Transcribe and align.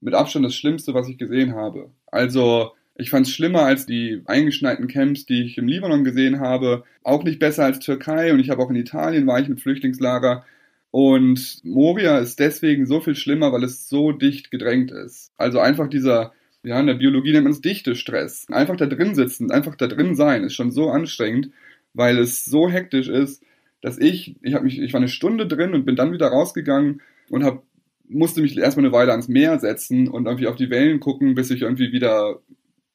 mit 0.00 0.14
Abstand 0.14 0.44
das 0.44 0.54
Schlimmste, 0.54 0.94
was 0.94 1.08
ich 1.08 1.18
gesehen 1.18 1.54
habe. 1.54 1.90
Also 2.06 2.72
ich 2.98 3.10
fand 3.10 3.26
es 3.26 3.32
schlimmer 3.32 3.62
als 3.62 3.86
die 3.86 4.22
eingeschneiten 4.26 4.88
Camps, 4.88 5.26
die 5.26 5.44
ich 5.44 5.58
im 5.58 5.68
Libanon 5.68 6.04
gesehen 6.04 6.40
habe. 6.40 6.84
Auch 7.02 7.24
nicht 7.24 7.38
besser 7.38 7.64
als 7.64 7.78
Türkei 7.78 8.32
und 8.32 8.40
ich 8.40 8.50
habe 8.50 8.62
auch 8.62 8.70
in 8.70 8.76
Italien 8.76 9.26
war 9.26 9.40
ich 9.40 9.48
mit 9.48 9.60
Flüchtlingslager. 9.60 10.44
Und 10.90 11.60
Moria 11.62 12.18
ist 12.18 12.40
deswegen 12.40 12.86
so 12.86 13.00
viel 13.00 13.16
schlimmer, 13.16 13.52
weil 13.52 13.64
es 13.64 13.88
so 13.88 14.12
dicht 14.12 14.50
gedrängt 14.50 14.90
ist. 14.90 15.30
Also 15.36 15.58
einfach 15.58 15.88
dieser, 15.88 16.32
ja, 16.62 16.80
in 16.80 16.86
der 16.86 16.94
Biologie 16.94 17.32
nennt 17.32 17.44
man 17.44 17.52
es 17.52 17.60
Dichtestress. 17.60 18.46
Einfach 18.48 18.76
da 18.76 18.86
drin 18.86 19.14
sitzen, 19.14 19.50
einfach 19.50 19.74
da 19.74 19.88
drin 19.88 20.14
sein, 20.14 20.44
ist 20.44 20.54
schon 20.54 20.70
so 20.70 20.88
anstrengend, 20.88 21.50
weil 21.92 22.18
es 22.18 22.46
so 22.46 22.70
hektisch 22.70 23.08
ist, 23.08 23.42
dass 23.82 23.98
ich, 23.98 24.36
ich 24.40 24.54
habe 24.54 24.64
mich, 24.64 24.80
ich 24.80 24.92
war 24.94 25.00
eine 25.00 25.08
Stunde 25.08 25.46
drin 25.46 25.74
und 25.74 25.84
bin 25.84 25.96
dann 25.96 26.12
wieder 26.12 26.28
rausgegangen 26.28 27.02
und 27.28 27.44
habe 27.44 27.62
musste 28.08 28.40
mich 28.40 28.56
erstmal 28.58 28.86
eine 28.86 28.92
Weile 28.92 29.12
ans 29.12 29.28
Meer 29.28 29.58
setzen 29.58 30.08
und 30.08 30.26
irgendwie 30.26 30.46
auf 30.46 30.56
die 30.56 30.70
Wellen 30.70 31.00
gucken, 31.00 31.34
bis 31.34 31.50
ich 31.50 31.62
irgendwie 31.62 31.92
wieder, 31.92 32.40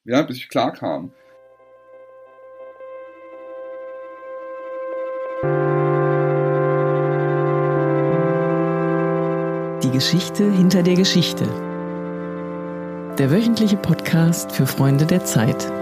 ja, 0.06 0.22
bis 0.22 0.38
ich 0.38 0.50
klar 0.50 0.74
kam. 0.74 1.12
Die 9.84 9.92
Geschichte 9.92 10.52
hinter 10.52 10.84
der 10.84 10.96
Geschichte. 10.96 11.46
Der 13.18 13.32
wöchentliche 13.32 13.78
Podcast 13.78 14.52
für 14.52 14.66
Freunde 14.66 15.06
der 15.06 15.26
Zeit. 15.26 15.81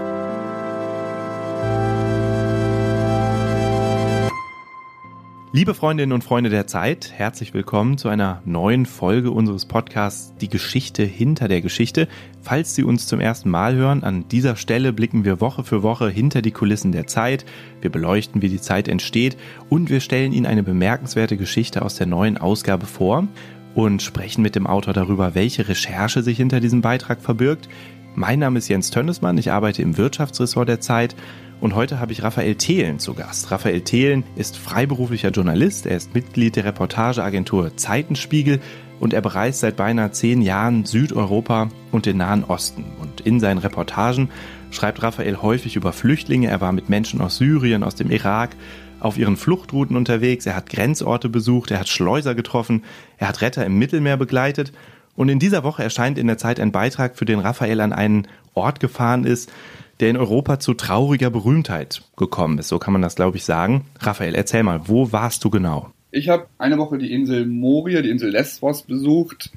Liebe 5.52 5.74
Freundinnen 5.74 6.12
und 6.12 6.22
Freunde 6.22 6.48
der 6.48 6.68
Zeit, 6.68 7.10
herzlich 7.12 7.54
willkommen 7.54 7.98
zu 7.98 8.08
einer 8.08 8.40
neuen 8.44 8.86
Folge 8.86 9.32
unseres 9.32 9.66
Podcasts 9.66 10.32
Die 10.40 10.48
Geschichte 10.48 11.02
hinter 11.02 11.48
der 11.48 11.60
Geschichte. 11.60 12.06
Falls 12.40 12.76
Sie 12.76 12.84
uns 12.84 13.08
zum 13.08 13.18
ersten 13.18 13.50
Mal 13.50 13.74
hören, 13.74 14.04
an 14.04 14.28
dieser 14.28 14.54
Stelle 14.54 14.92
blicken 14.92 15.24
wir 15.24 15.40
Woche 15.40 15.64
für 15.64 15.82
Woche 15.82 16.08
hinter 16.08 16.40
die 16.40 16.52
Kulissen 16.52 16.92
der 16.92 17.08
Zeit. 17.08 17.44
Wir 17.80 17.90
beleuchten, 17.90 18.42
wie 18.42 18.48
die 18.48 18.60
Zeit 18.60 18.86
entsteht 18.86 19.36
und 19.68 19.90
wir 19.90 19.98
stellen 19.98 20.32
Ihnen 20.32 20.46
eine 20.46 20.62
bemerkenswerte 20.62 21.36
Geschichte 21.36 21.82
aus 21.82 21.96
der 21.96 22.06
neuen 22.06 22.38
Ausgabe 22.38 22.86
vor 22.86 23.26
und 23.74 24.02
sprechen 24.02 24.42
mit 24.42 24.54
dem 24.54 24.68
Autor 24.68 24.94
darüber, 24.94 25.34
welche 25.34 25.66
Recherche 25.66 26.22
sich 26.22 26.36
hinter 26.36 26.60
diesem 26.60 26.80
Beitrag 26.80 27.20
verbirgt. 27.22 27.68
Mein 28.14 28.40
Name 28.40 28.58
ist 28.58 28.68
Jens 28.68 28.90
Tönnesmann, 28.90 29.38
ich 29.38 29.52
arbeite 29.52 29.82
im 29.82 29.96
Wirtschaftsressort 29.96 30.68
der 30.68 30.80
Zeit 30.80 31.14
und 31.60 31.76
heute 31.76 32.00
habe 32.00 32.12
ich 32.12 32.24
Raphael 32.24 32.56
Thelen 32.56 32.98
zu 32.98 33.14
Gast. 33.14 33.50
Raphael 33.52 33.82
Thelen 33.82 34.24
ist 34.34 34.58
freiberuflicher 34.58 35.30
Journalist, 35.30 35.86
er 35.86 35.96
ist 35.96 36.12
Mitglied 36.12 36.56
der 36.56 36.64
Reportageagentur 36.64 37.76
Zeitenspiegel 37.76 38.60
und 38.98 39.14
er 39.14 39.20
bereist 39.20 39.60
seit 39.60 39.76
beinahe 39.76 40.10
zehn 40.10 40.42
Jahren 40.42 40.84
Südeuropa 40.84 41.68
und 41.92 42.04
den 42.04 42.16
Nahen 42.16 42.44
Osten. 42.44 42.84
Und 43.00 43.20
in 43.20 43.38
seinen 43.38 43.58
Reportagen 43.58 44.28
schreibt 44.72 45.02
Raphael 45.02 45.40
häufig 45.40 45.76
über 45.76 45.92
Flüchtlinge. 45.92 46.48
Er 46.48 46.60
war 46.60 46.72
mit 46.72 46.88
Menschen 46.88 47.20
aus 47.20 47.36
Syrien, 47.36 47.84
aus 47.84 47.94
dem 47.94 48.10
Irak 48.10 48.50
auf 48.98 49.16
ihren 49.16 49.36
Fluchtrouten 49.36 49.96
unterwegs. 49.96 50.44
Er 50.46 50.56
hat 50.56 50.68
Grenzorte 50.68 51.28
besucht, 51.28 51.70
er 51.70 51.80
hat 51.80 51.88
Schleuser 51.88 52.34
getroffen, 52.34 52.84
er 53.16 53.28
hat 53.28 53.40
Retter 53.40 53.64
im 53.64 53.78
Mittelmeer 53.78 54.18
begleitet. 54.18 54.72
Und 55.16 55.28
in 55.28 55.38
dieser 55.38 55.64
Woche 55.64 55.82
erscheint 55.82 56.18
in 56.18 56.26
der 56.26 56.38
Zeit 56.38 56.60
ein 56.60 56.72
Beitrag, 56.72 57.16
für 57.16 57.24
den 57.24 57.40
Raphael 57.40 57.80
an 57.80 57.92
einen 57.92 58.26
Ort 58.54 58.80
gefahren 58.80 59.24
ist, 59.24 59.52
der 60.00 60.10
in 60.10 60.16
Europa 60.16 60.58
zu 60.58 60.74
trauriger 60.74 61.30
Berühmtheit 61.30 62.02
gekommen 62.16 62.58
ist. 62.58 62.68
So 62.68 62.78
kann 62.78 62.92
man 62.92 63.02
das, 63.02 63.16
glaube 63.16 63.36
ich, 63.36 63.44
sagen. 63.44 63.84
Raphael, 64.00 64.34
erzähl 64.34 64.62
mal, 64.62 64.88
wo 64.88 65.12
warst 65.12 65.44
du 65.44 65.50
genau? 65.50 65.90
Ich 66.10 66.28
habe 66.28 66.46
eine 66.58 66.78
Woche 66.78 66.98
die 66.98 67.12
Insel 67.12 67.46
Moria, 67.46 68.02
die 68.02 68.10
Insel 68.10 68.30
Lesbos 68.30 68.82
besucht. 68.82 69.50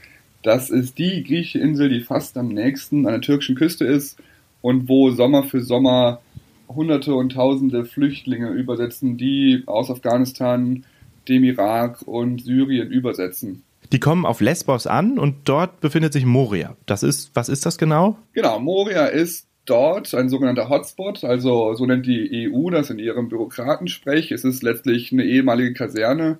Das 0.44 0.70
ist 0.70 0.98
die 0.98 1.24
griechische 1.24 1.60
Insel, 1.60 1.90
die 1.90 2.02
fast 2.02 2.38
am 2.38 2.50
nächsten 2.50 3.06
an 3.06 3.14
der 3.14 3.22
türkischen 3.22 3.56
Küste 3.56 3.86
ist 3.86 4.20
und 4.62 4.90
wo 4.90 5.10
Sommer 5.12 5.44
für 5.44 5.62
Sommer 5.62 6.22
Hunderte 6.68 7.16
und 7.16 7.34
Tausende 7.34 7.86
Flüchtlinge 7.86 8.50
übersetzen, 8.50 9.18
die 9.18 9.64
aus 9.66 9.90
Afghanistan, 9.90 10.84
dem 11.28 11.44
Irak 11.44 12.02
und 12.04 12.44
Syrien 12.44 12.92
übersetzen. 12.92 13.64
Die 13.94 14.00
kommen 14.00 14.26
auf 14.26 14.42
Lesbos 14.42 14.88
an 14.88 15.20
und 15.20 15.48
dort 15.48 15.80
befindet 15.80 16.14
sich 16.14 16.26
Moria. 16.26 16.76
Das 16.88 17.04
ist, 17.04 17.30
was 17.36 17.48
ist 17.48 17.64
das 17.68 17.78
genau? 17.78 18.18
Genau, 18.34 18.60
Moria 18.60 19.06
ist 19.06 19.48
dort 19.66 20.16
ein 20.16 20.30
sogenannter 20.30 20.68
Hotspot, 20.68 21.24
also 21.24 21.76
so 21.76 21.86
nennt 21.86 22.08
die 22.08 22.50
EU 22.52 22.72
das 22.72 22.90
in 22.90 22.98
ihrem 22.98 23.30
Bürokratensprech. 23.30 24.32
Es 24.32 24.46
ist 24.46 24.64
letztlich 24.64 25.12
eine 25.12 25.24
ehemalige 25.24 25.74
Kaserne, 25.74 26.40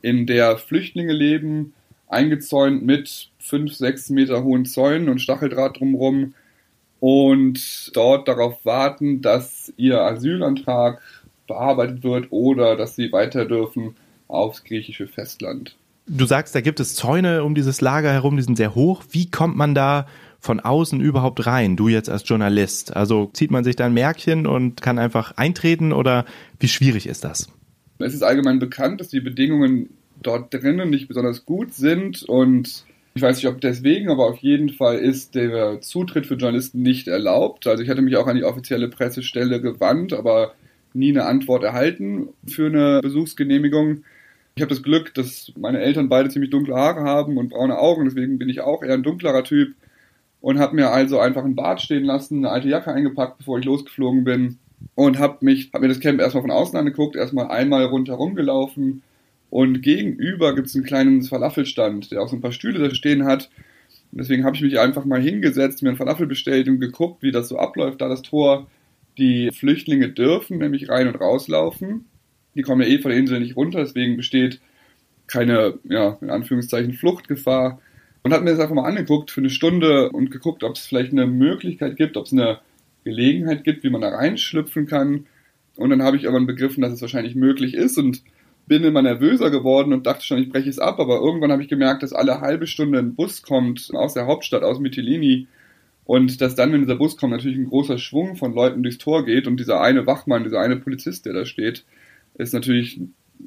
in 0.00 0.28
der 0.28 0.58
Flüchtlinge 0.58 1.12
leben, 1.12 1.74
eingezäunt 2.06 2.84
mit 2.84 3.30
fünf, 3.40 3.74
sechs 3.74 4.08
Meter 4.08 4.44
hohen 4.44 4.64
Zäunen 4.64 5.08
und 5.08 5.20
Stacheldraht 5.20 5.80
drumherum 5.80 6.34
und 7.00 7.90
dort 7.96 8.28
darauf 8.28 8.64
warten, 8.64 9.22
dass 9.22 9.72
ihr 9.76 10.00
Asylantrag 10.02 11.02
bearbeitet 11.48 12.04
wird 12.04 12.28
oder 12.30 12.76
dass 12.76 12.94
sie 12.94 13.10
weiter 13.10 13.44
dürfen 13.44 13.96
aufs 14.28 14.62
griechische 14.62 15.08
Festland. 15.08 15.74
Du 16.06 16.26
sagst, 16.26 16.54
da 16.54 16.60
gibt 16.60 16.80
es 16.80 16.94
Zäune 16.94 17.44
um 17.44 17.54
dieses 17.54 17.80
Lager 17.80 18.10
herum, 18.12 18.36
die 18.36 18.42
sind 18.42 18.56
sehr 18.56 18.74
hoch. 18.74 19.04
Wie 19.10 19.30
kommt 19.30 19.56
man 19.56 19.74
da 19.74 20.06
von 20.40 20.58
außen 20.58 21.00
überhaupt 21.00 21.46
rein, 21.46 21.76
du 21.76 21.88
jetzt 21.88 22.10
als 22.10 22.28
Journalist? 22.28 22.96
Also 22.96 23.30
zieht 23.32 23.50
man 23.50 23.62
sich 23.62 23.76
da 23.76 23.86
ein 23.86 23.94
Märkchen 23.94 24.46
und 24.46 24.82
kann 24.82 24.98
einfach 24.98 25.36
eintreten 25.36 25.92
oder 25.92 26.24
wie 26.58 26.68
schwierig 26.68 27.06
ist 27.06 27.24
das? 27.24 27.48
Es 27.98 28.14
ist 28.14 28.22
allgemein 28.22 28.58
bekannt, 28.58 29.00
dass 29.00 29.08
die 29.08 29.20
Bedingungen 29.20 29.90
dort 30.20 30.52
drinnen 30.52 30.90
nicht 30.90 31.08
besonders 31.08 31.44
gut 31.44 31.72
sind 31.74 32.24
und 32.24 32.84
ich 33.14 33.22
weiß 33.22 33.36
nicht, 33.36 33.46
ob 33.46 33.60
deswegen, 33.60 34.10
aber 34.10 34.26
auf 34.26 34.38
jeden 34.38 34.70
Fall 34.70 34.98
ist 34.98 35.34
der 35.34 35.80
Zutritt 35.82 36.26
für 36.26 36.34
Journalisten 36.34 36.80
nicht 36.80 37.08
erlaubt. 37.08 37.66
Also 37.66 37.82
ich 37.82 37.90
hatte 37.90 38.00
mich 38.00 38.16
auch 38.16 38.26
an 38.26 38.36
die 38.36 38.44
offizielle 38.44 38.88
Pressestelle 38.88 39.60
gewandt, 39.60 40.14
aber 40.14 40.54
nie 40.94 41.10
eine 41.10 41.26
Antwort 41.26 41.62
erhalten 41.62 42.28
für 42.46 42.66
eine 42.66 43.00
Besuchsgenehmigung. 43.02 44.04
Ich 44.54 44.62
habe 44.62 44.70
das 44.70 44.82
Glück, 44.82 45.14
dass 45.14 45.52
meine 45.56 45.80
Eltern 45.80 46.08
beide 46.08 46.28
ziemlich 46.28 46.50
dunkle 46.50 46.74
Haare 46.74 47.02
haben 47.02 47.38
und 47.38 47.48
braune 47.48 47.78
Augen, 47.78 48.04
deswegen 48.04 48.38
bin 48.38 48.48
ich 48.48 48.60
auch 48.60 48.82
eher 48.82 48.94
ein 48.94 49.02
dunklerer 49.02 49.44
Typ 49.44 49.74
und 50.40 50.58
habe 50.58 50.76
mir 50.76 50.90
also 50.90 51.18
einfach 51.18 51.44
ein 51.44 51.54
Bad 51.54 51.80
stehen 51.80 52.04
lassen, 52.04 52.38
eine 52.38 52.50
alte 52.50 52.68
Jacke 52.68 52.92
eingepackt, 52.92 53.38
bevor 53.38 53.58
ich 53.58 53.64
losgeflogen 53.64 54.24
bin 54.24 54.58
und 54.94 55.18
habe 55.18 55.38
mich, 55.40 55.70
habe 55.72 55.82
mir 55.82 55.88
das 55.88 56.00
Camp 56.00 56.20
erstmal 56.20 56.42
von 56.42 56.50
außen 56.50 56.78
angeguckt, 56.78 57.16
erstmal 57.16 57.48
einmal 57.48 57.84
rundherum 57.86 58.34
gelaufen 58.34 59.02
und 59.52 59.82
gegenüber 59.82 60.54
gibt 60.54 60.68
es 60.68 60.74
einen 60.74 60.84
kleinen 60.84 61.22
Falafelstand, 61.22 62.10
der 62.10 62.22
auch 62.22 62.28
so 62.28 62.36
ein 62.36 62.40
paar 62.40 62.52
Stühle 62.52 62.88
da 62.88 62.94
stehen 62.94 63.26
hat. 63.26 63.50
Und 64.10 64.22
deswegen 64.22 64.44
habe 64.44 64.56
ich 64.56 64.62
mich 64.62 64.78
einfach 64.78 65.04
mal 65.04 65.20
hingesetzt, 65.20 65.82
mir 65.82 65.90
einen 65.90 65.98
Falafel 65.98 66.26
bestellt 66.26 66.68
und 66.68 66.80
geguckt, 66.80 67.22
wie 67.22 67.32
das 67.32 67.48
so 67.48 67.58
abläuft, 67.58 68.00
da 68.00 68.08
das 68.08 68.22
Tor. 68.22 68.66
Die 69.18 69.50
Flüchtlinge 69.52 70.08
dürfen 70.08 70.56
nämlich 70.56 70.88
rein 70.88 71.06
und 71.06 71.16
rauslaufen. 71.16 72.06
Die 72.54 72.62
kommen 72.62 72.82
ja 72.82 72.88
eh 72.88 72.98
von 72.98 73.10
der 73.10 73.18
Insel 73.18 73.40
nicht 73.40 73.56
runter, 73.56 73.80
deswegen 73.80 74.16
besteht 74.16 74.60
keine, 75.26 75.78
ja, 75.84 76.18
in 76.20 76.30
Anführungszeichen 76.30 76.92
Fluchtgefahr 76.92 77.80
und 78.22 78.32
habe 78.32 78.44
mir 78.44 78.50
das 78.50 78.60
einfach 78.60 78.74
mal 78.74 78.88
angeguckt 78.88 79.30
für 79.30 79.40
eine 79.40 79.50
Stunde 79.50 80.10
und 80.10 80.30
geguckt, 80.30 80.62
ob 80.62 80.76
es 80.76 80.86
vielleicht 80.86 81.12
eine 81.12 81.26
Möglichkeit 81.26 81.96
gibt, 81.96 82.16
ob 82.16 82.26
es 82.26 82.32
eine 82.32 82.58
Gelegenheit 83.04 83.64
gibt, 83.64 83.82
wie 83.82 83.90
man 83.90 84.00
da 84.00 84.10
reinschlüpfen 84.10 84.86
kann. 84.86 85.26
Und 85.76 85.90
dann 85.90 86.02
habe 86.02 86.16
ich 86.16 86.24
irgendwann 86.24 86.46
begriffen, 86.46 86.82
dass 86.82 86.92
es 86.92 87.00
wahrscheinlich 87.00 87.34
möglich 87.34 87.74
ist 87.74 87.98
und 87.98 88.22
bin 88.66 88.84
immer 88.84 89.02
nervöser 89.02 89.50
geworden 89.50 89.92
und 89.92 90.06
dachte 90.06 90.24
schon, 90.24 90.38
ich 90.38 90.50
breche 90.50 90.68
es 90.68 90.78
ab. 90.78 91.00
Aber 91.00 91.16
irgendwann 91.16 91.50
habe 91.50 91.62
ich 91.62 91.68
gemerkt, 91.68 92.02
dass 92.02 92.12
alle 92.12 92.40
halbe 92.40 92.66
Stunde 92.66 92.98
ein 92.98 93.14
Bus 93.14 93.42
kommt 93.42 93.90
aus 93.92 94.14
der 94.14 94.26
Hauptstadt, 94.26 94.62
aus 94.62 94.78
Mytilini. 94.78 95.48
Und 96.04 96.40
dass 96.40 96.54
dann, 96.54 96.72
wenn 96.72 96.80
dieser 96.80 96.96
Bus 96.96 97.16
kommt, 97.16 97.32
natürlich 97.32 97.58
ein 97.58 97.68
großer 97.68 97.98
Schwung 97.98 98.36
von 98.36 98.54
Leuten 98.54 98.82
durchs 98.82 98.98
Tor 98.98 99.24
geht. 99.24 99.46
Und 99.46 99.58
dieser 99.58 99.80
eine 99.80 100.06
Wachmann, 100.06 100.44
dieser 100.44 100.60
eine 100.60 100.76
Polizist, 100.76 101.26
der 101.26 101.32
da 101.32 101.44
steht, 101.44 101.84
ist 102.42 102.54
natürlich 102.54 103.00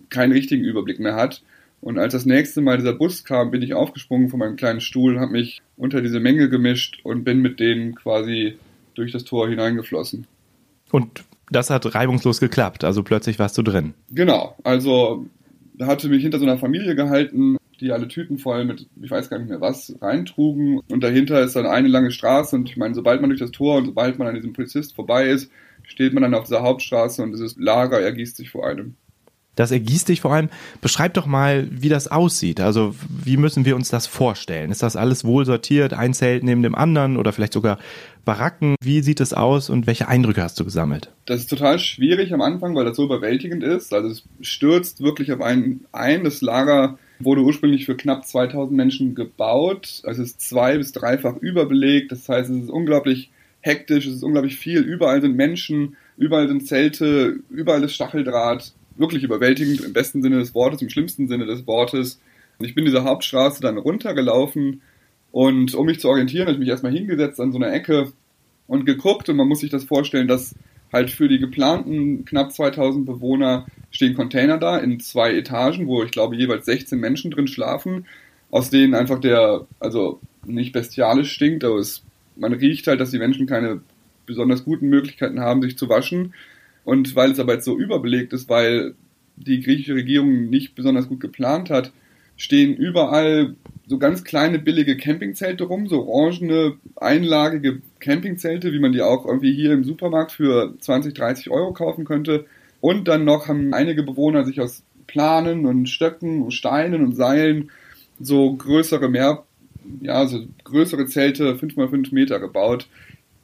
keinen 0.09 0.31
richtigen 0.31 0.63
Überblick 0.63 1.00
mehr 1.00 1.16
hat. 1.16 1.44
Und 1.81 2.00
als 2.00 2.13
das 2.13 2.25
nächste 2.25 2.61
Mal 2.61 2.78
dieser 2.78 2.94
Bus 2.94 3.23
kam, 3.23 3.51
bin 3.51 3.61
ich 3.61 3.73
aufgesprungen 3.73 4.29
von 4.29 4.39
meinem 4.39 4.56
kleinen 4.56 4.81
Stuhl, 4.81 5.19
habe 5.19 5.33
mich 5.33 5.61
unter 5.78 6.01
diese 6.01 6.19
Menge 6.19 6.50
gemischt 6.50 7.00
und 7.03 7.23
bin 7.23 7.42
mit 7.42 7.59
denen 7.59 7.95
quasi 7.95 8.57
durch 8.95 9.12
das 9.12 9.24
Tor 9.24 9.47
hineingeflossen. 9.47 10.25
Und 10.92 11.24
das 11.51 11.69
hat 11.69 11.94
reibungslos 11.94 12.39
geklappt, 12.39 12.83
also 12.83 13.03
plötzlich 13.03 13.38
warst 13.38 13.57
du 13.57 13.62
drin. 13.62 13.94
Genau, 14.09 14.56
also 14.63 15.27
hatte 15.80 16.09
mich 16.09 16.24
hinter 16.24 16.39
so 16.39 16.45
einer 16.45 16.57
Familie 16.57 16.95
gehalten, 16.95 17.57
die 17.80 17.91
alle 17.91 18.07
Tüten 18.07 18.38
voll 18.38 18.65
mit, 18.65 18.88
ich 19.01 19.12
weiß 19.12 19.30
gar 19.30 19.38
nicht 19.38 19.50
mehr 19.50 19.62
was, 19.62 19.95
reintrugen. 20.01 20.80
Und 20.89 21.03
dahinter 21.03 21.41
ist 21.41 21.56
dann 21.56 21.65
eine 21.65 21.88
lange 21.88 22.12
Straße 22.12 22.56
und 22.56 22.69
ich 22.69 22.77
meine, 22.77 22.95
sobald 22.95 23.21
man 23.21 23.30
durch 23.30 23.41
das 23.41 23.51
Tor 23.51 23.77
und 23.77 23.86
sobald 23.86 24.18
man 24.18 24.27
an 24.27 24.36
diesem 24.36 24.53
Polizist 24.53 24.95
vorbei 24.95 25.30
ist, 25.30 25.51
steht 25.88 26.14
man 26.14 26.24
dann 26.24 26.34
auf 26.34 26.44
dieser 26.46 26.62
Hauptstraße 26.62 27.22
und 27.24 27.32
dieses 27.32 27.56
Lager 27.58 28.00
ergießt 28.00 28.38
sich 28.38 28.50
vor 28.50 28.68
einem. 28.68 28.96
Das 29.56 29.72
ergießt 29.72 30.10
dich 30.10 30.20
vor 30.20 30.34
allem. 30.34 30.50
Beschreib 30.82 31.14
doch 31.14 31.26
mal, 31.28 31.68
wie 31.72 31.88
das 31.88 32.10
aussieht. 32.10 32.60
Also, 32.60 32.94
wie 33.10 33.38
müssen 33.38 33.64
wir 33.64 33.78
uns 33.78 33.90
das 33.90 34.06
vorstellen? 34.06 34.70
Ist 34.70 34.84
das 34.84 34.98
alles 34.98 35.24
wohl 35.24 35.46
sortiert, 35.46 35.94
ein 35.94 36.14
Zelt 36.14 36.44
neben 36.44 36.62
dem 36.62 36.76
anderen 36.76 37.16
oder 37.16 37.32
vielleicht 37.32 37.54
sogar 37.54 37.80
Baracken? 38.26 38.76
Wie 38.84 39.02
sieht 39.02 39.22
es 39.22 39.34
aus 39.34 39.70
und 39.70 39.88
welche 39.88 40.10
Eindrücke 40.10 40.44
hast 40.44 40.60
du 40.60 40.66
gesammelt? 40.66 41.10
Das 41.26 41.40
ist 41.40 41.50
total 41.50 41.80
schwierig 41.80 42.34
am 42.34 42.42
Anfang, 42.42 42.76
weil 42.76 42.84
das 42.84 42.98
so 42.98 43.06
überwältigend 43.06 43.64
ist. 43.64 43.94
Also, 43.94 44.10
es 44.10 44.24
stürzt 44.42 45.02
wirklich 45.02 45.32
auf 45.32 45.40
einen 45.42 45.86
ein. 45.94 46.24
Das 46.26 46.42
Lager 46.42 46.98
Wurde 47.20 47.44
ursprünglich 47.44 47.86
für 47.86 47.96
knapp 47.96 48.26
2000 48.28 48.76
Menschen 48.76 49.16
gebaut. 49.16 50.02
Es 50.04 50.20
ist 50.20 50.42
zwei- 50.42 50.78
bis 50.78 50.92
dreifach 50.92 51.38
überbelegt. 51.38 52.12
Das 52.12 52.28
heißt, 52.28 52.50
es 52.50 52.64
ist 52.64 52.70
unglaublich 52.70 53.32
hektisch, 53.65 54.06
es 54.06 54.15
ist 54.15 54.23
unglaublich 54.23 54.57
viel. 54.57 54.81
Überall 54.81 55.21
sind 55.21 55.35
Menschen, 55.35 55.97
überall 56.17 56.47
sind 56.47 56.67
Zelte, 56.67 57.39
überall 57.50 57.83
ist 57.83 57.94
Stacheldraht. 57.94 58.73
Wirklich 58.97 59.23
überwältigend 59.23 59.81
im 59.81 59.91
besten 59.91 60.21
Sinne 60.21 60.38
des 60.38 60.53
Wortes, 60.53 60.81
im 60.81 60.89
schlimmsten 60.89 61.27
Sinne 61.27 61.45
des 61.45 61.67
Wortes. 61.67 62.21
Und 62.59 62.65
ich 62.65 62.75
bin 62.75 62.85
diese 62.85 63.03
Hauptstraße 63.03 63.62
dann 63.62 63.77
runtergelaufen 63.77 64.81
und 65.31 65.75
um 65.75 65.85
mich 65.85 66.00
zu 66.00 66.07
orientieren, 66.07 66.47
habe 66.47 66.53
ich 66.53 66.59
mich 66.59 66.69
erstmal 66.69 66.94
hingesetzt 66.94 67.41
an 67.41 67.51
so 67.51 67.57
einer 67.57 67.73
Ecke 67.73 68.13
und 68.67 68.85
geguckt 68.85 69.27
und 69.27 69.35
man 69.35 69.47
muss 69.47 69.59
sich 69.59 69.69
das 69.69 69.83
vorstellen, 69.83 70.29
dass 70.29 70.56
halt 70.94 71.09
für 71.09 71.27
die 71.27 71.39
geplanten 71.39 72.23
knapp 72.23 72.53
2000 72.53 73.06
Bewohner 73.06 73.65
stehen 73.91 74.15
Container 74.15 74.57
da 74.57 74.77
in 74.77 75.00
zwei 75.01 75.33
Etagen, 75.33 75.88
wo 75.88 76.03
ich 76.03 76.12
glaube 76.12 76.38
jeweils 76.38 76.65
16 76.65 77.00
Menschen 77.00 77.31
drin 77.31 77.47
schlafen, 77.47 78.06
aus 78.50 78.69
denen 78.69 78.95
einfach 78.95 79.19
der, 79.19 79.65
also 79.79 80.21
nicht 80.45 80.71
bestialisch 80.71 81.33
stinkt, 81.33 81.65
aber 81.65 81.79
es, 81.79 82.03
man 82.36 82.54
riecht 82.54 82.88
halt, 82.88 83.00
dass 83.00 83.12
die 83.12 83.20
Menschen 83.20 83.48
keine 83.48 83.82
besonders 84.26 84.64
guten 84.64 84.90
Möglichkeiten 84.90 85.40
haben, 85.40 85.62
sich 85.62 85.78
zu 85.78 85.90
waschen. 85.90 86.34
Und 86.84 87.16
weil 87.16 87.32
es 87.32 87.40
aber 87.40 87.54
jetzt 87.54 87.66
so 87.66 87.78
überbelegt 87.78 88.34
ist, 88.34 88.50
weil 88.50 88.96
die 89.38 89.62
griechische 89.62 89.96
Regierung 89.96 90.50
nicht 90.50 90.76
besonders 90.76 91.08
gut 91.08 91.20
geplant 91.20 91.70
hat, 91.70 91.92
stehen 92.38 92.76
überall 92.76 93.56
so 93.88 93.98
ganz 93.98 94.24
kleine 94.24 94.60
billige 94.60 94.98
Campingzelte 94.98 95.66
rum, 95.66 95.88
so 95.88 96.08
orangene, 96.08 96.76
einlagige 96.96 97.82
Campingzelte, 98.00 98.74
wie 98.74 98.80
man 98.80 98.92
die 98.92 99.02
auch 99.02 99.26
irgendwie 99.26 99.54
hier 99.54 99.74
im 99.74 99.84
Supermarkt 99.84 100.32
für 100.32 100.74
20, 100.80 101.14
30 101.14 101.50
Euro 101.50 101.74
kaufen 101.74 102.06
könnte. 102.06 102.46
Und 102.82 103.08
dann 103.08 103.26
noch 103.26 103.48
haben 103.48 103.74
einige 103.74 104.04
Bewohner 104.04 104.44
sich 104.44 104.60
aus 104.60 104.84
Planen 105.08 105.66
und 105.66 105.88
Stöcken 105.88 106.42
und 106.42 106.52
Steinen 106.52 107.04
und 107.04 107.16
Seilen 107.16 107.72
so 108.20 108.54
größere 108.54 109.10
mehr, 109.10 109.44
ja, 110.02 110.26
so 110.28 110.46
größere 110.64 111.06
Zelte, 111.06 111.58
5 111.58 111.76
mal 111.76 111.90
5 111.90 112.12
Meter 112.12 112.40
gebaut. 112.40 112.88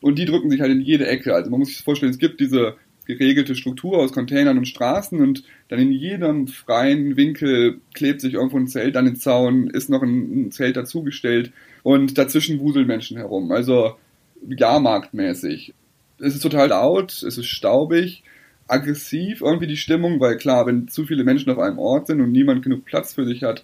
Und 0.02 0.18
die 0.18 0.26
drücken 0.26 0.50
sich 0.50 0.62
halt 0.62 0.72
in 0.72 0.82
jede 0.82 1.08
Ecke. 1.08 1.34
Also 1.34 1.52
man 1.52 1.60
muss 1.60 1.70
sich 1.70 1.84
vorstellen, 1.84 2.12
es 2.12 2.18
gibt 2.18 2.40
diese 2.40 2.76
geregelte 3.06 3.56
Struktur 3.56 3.98
aus 3.98 4.14
Containern 4.14 4.58
und 4.58 4.68
Straßen 4.68 5.20
und 5.20 5.44
dann 5.70 5.80
in 5.80 5.92
jedem 5.92 6.48
freien 6.48 7.18
Winkel 7.18 7.82
klebt 7.94 8.22
sich 8.22 8.36
irgendwo 8.36 8.58
ein 8.58 8.68
Zelt 8.68 8.96
an 8.96 9.06
den 9.06 9.16
Zaun, 9.16 9.70
ist 9.70 9.90
noch 9.90 10.02
ein, 10.02 10.48
ein 10.48 10.52
Zelt 10.52 10.78
dazugestellt 10.78 11.52
und 11.84 12.18
dazwischen 12.18 12.60
wuseln 12.60 12.88
Menschen 12.88 13.18
herum. 13.18 13.52
Also 13.52 13.96
Jahrmarktmäßig. 14.48 15.74
Es 16.20 16.36
ist 16.36 16.44
total 16.44 16.70
laut, 16.70 17.12
es 17.12 17.38
ist 17.38 17.48
staubig, 17.48 18.24
aggressiv 18.68 19.42
irgendwie 19.42 19.68
die 19.68 19.78
Stimmung, 19.78 20.20
weil 20.20 20.38
klar, 20.38 20.66
wenn 20.66 20.88
zu 20.88 21.06
viele 21.06 21.24
Menschen 21.24 21.52
auf 21.52 21.60
einem 21.60 21.80
Ort 21.80 22.08
sind 22.08 22.22
und 22.22 22.32
niemand 22.32 22.64
genug 22.64 22.86
Platz 22.86 23.14
für 23.14 23.26
sich 23.26 23.44
hat, 23.44 23.64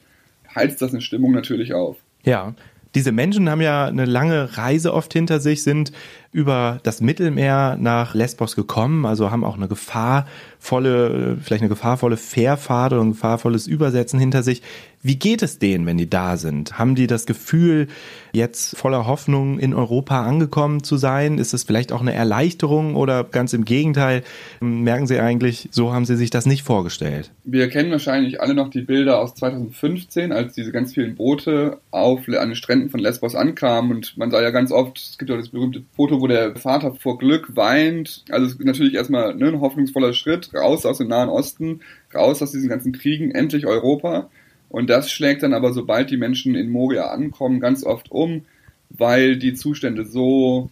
heizt 0.54 0.82
das 0.82 0.92
eine 0.92 1.02
Stimmung 1.02 1.32
natürlich 1.32 1.74
auf. 1.74 1.98
Ja, 2.28 2.54
diese 2.94 3.14
Menschen 3.14 3.50
haben 3.50 3.62
ja 3.62 3.86
eine 3.86 4.04
lange 4.04 4.58
Reise 4.58 4.94
oft 4.94 5.14
hinter 5.14 5.40
sich, 5.40 5.64
sind 5.64 5.94
über 6.38 6.80
das 6.84 7.02
Mittelmeer 7.02 7.78
nach 7.80 8.14
Lesbos 8.14 8.56
gekommen, 8.56 9.08
also 9.08 9.32
haben 9.32 9.44
auch 9.44 9.58
eine 9.58 9.68
gefahrvolle, 9.68 11.40
vielleicht 11.42 11.64
eine 11.64 11.70
gefahrvolle 11.70 12.16
Fährfahrt 12.16 12.94
oder 12.94 13.02
ein 13.02 13.14
gefahrvolles 13.14 13.66
Übersetzen 13.66 14.20
hinter 14.20 14.44
sich. 14.44 14.62
Wie 15.02 15.18
geht 15.18 15.42
es 15.42 15.58
denen, 15.58 15.86
wenn 15.86 15.98
die 15.98 16.10
da 16.10 16.38
sind? 16.38 16.78
Haben 16.78 16.96
die 16.96 17.08
das 17.08 17.26
Gefühl, 17.26 17.88
jetzt 18.34 18.76
voller 18.78 19.06
Hoffnung 19.08 19.58
in 19.58 19.74
Europa 19.74 20.26
angekommen 20.26 20.84
zu 20.84 20.98
sein? 20.98 21.38
Ist 21.38 21.54
es 21.54 21.64
vielleicht 21.64 21.92
auch 21.92 22.02
eine 22.02 22.14
Erleichterung 22.14 22.96
oder 22.96 23.24
ganz 23.24 23.54
im 23.54 23.64
Gegenteil? 23.64 24.24
Merken 24.60 25.08
sie 25.08 25.20
eigentlich, 25.20 25.70
so 25.72 25.94
haben 25.94 26.06
sie 26.06 26.18
sich 26.18 26.30
das 26.30 26.46
nicht 26.46 26.64
vorgestellt? 26.64 27.32
Wir 27.46 27.70
kennen 27.70 27.92
wahrscheinlich 27.92 28.42
alle 28.42 28.54
noch 28.54 28.70
die 28.70 28.82
Bilder 28.82 29.20
aus 29.20 29.36
2015, 29.36 30.32
als 30.32 30.54
diese 30.54 30.72
ganz 30.72 30.94
vielen 30.94 31.16
Boote 31.16 31.80
auf 31.92 32.28
an 32.28 32.50
den 32.50 32.56
Stränden 32.56 32.90
von 32.90 33.00
Lesbos 33.00 33.36
ankamen 33.36 33.92
und 33.92 34.18
man 34.18 34.32
sah 34.32 34.42
ja 34.42 34.52
ganz 34.52 34.72
oft, 34.72 34.98
es 34.98 35.18
gibt 35.18 35.30
ja 35.30 35.38
das 35.38 35.50
berühmte 35.50 35.84
Foto, 35.96 36.20
der 36.28 36.56
Vater 36.56 36.94
vor 36.94 37.18
Glück 37.18 37.56
weint. 37.56 38.24
Also 38.30 38.56
natürlich 38.60 38.94
erstmal 38.94 39.36
ne, 39.36 39.48
ein 39.48 39.62
hoffnungsvoller 39.62 40.14
Schritt, 40.14 40.54
raus 40.54 40.86
aus 40.86 41.00
dem 41.00 41.08
Nahen 41.08 41.30
Osten, 41.30 41.82
raus 42.14 42.42
aus 42.42 42.52
diesen 42.52 42.70
ganzen 42.70 42.92
Kriegen, 42.92 43.32
endlich 43.32 43.66
Europa. 43.66 44.30
Und 44.70 44.90
das 44.90 45.12
schlägt 45.12 45.44
dann 45.44 45.54
aber, 45.54 45.74
sobald 45.74 46.10
die 46.10 46.18
Menschen 46.18 46.56
in 46.56 46.70
Moria 46.70 47.08
ankommen, 47.08 47.60
ganz 47.60 47.84
oft 47.84 48.12
um, 48.12 48.46
weil 48.90 49.38
die 49.38 49.54
Zustände 49.54 50.06
so 50.06 50.70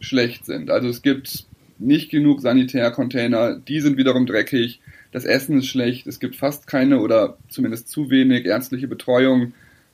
schlecht 0.00 0.46
sind. 0.46 0.70
Also 0.70 0.88
es 0.88 1.02
gibt 1.02 1.46
nicht 1.78 2.10
genug 2.10 2.40
Sanitärcontainer, 2.40 3.56
die 3.56 3.80
sind 3.80 3.96
wiederum 3.96 4.26
dreckig, 4.26 4.80
das 5.12 5.24
Essen 5.24 5.58
ist 5.58 5.66
schlecht, 5.66 6.06
es 6.06 6.20
gibt 6.20 6.36
fast 6.36 6.66
keine 6.66 7.00
oder 7.00 7.38
zumindest 7.48 7.88
zu 7.88 8.10
wenig 8.10 8.44
ärztliche 8.46 8.88
Betreuung 8.88 9.52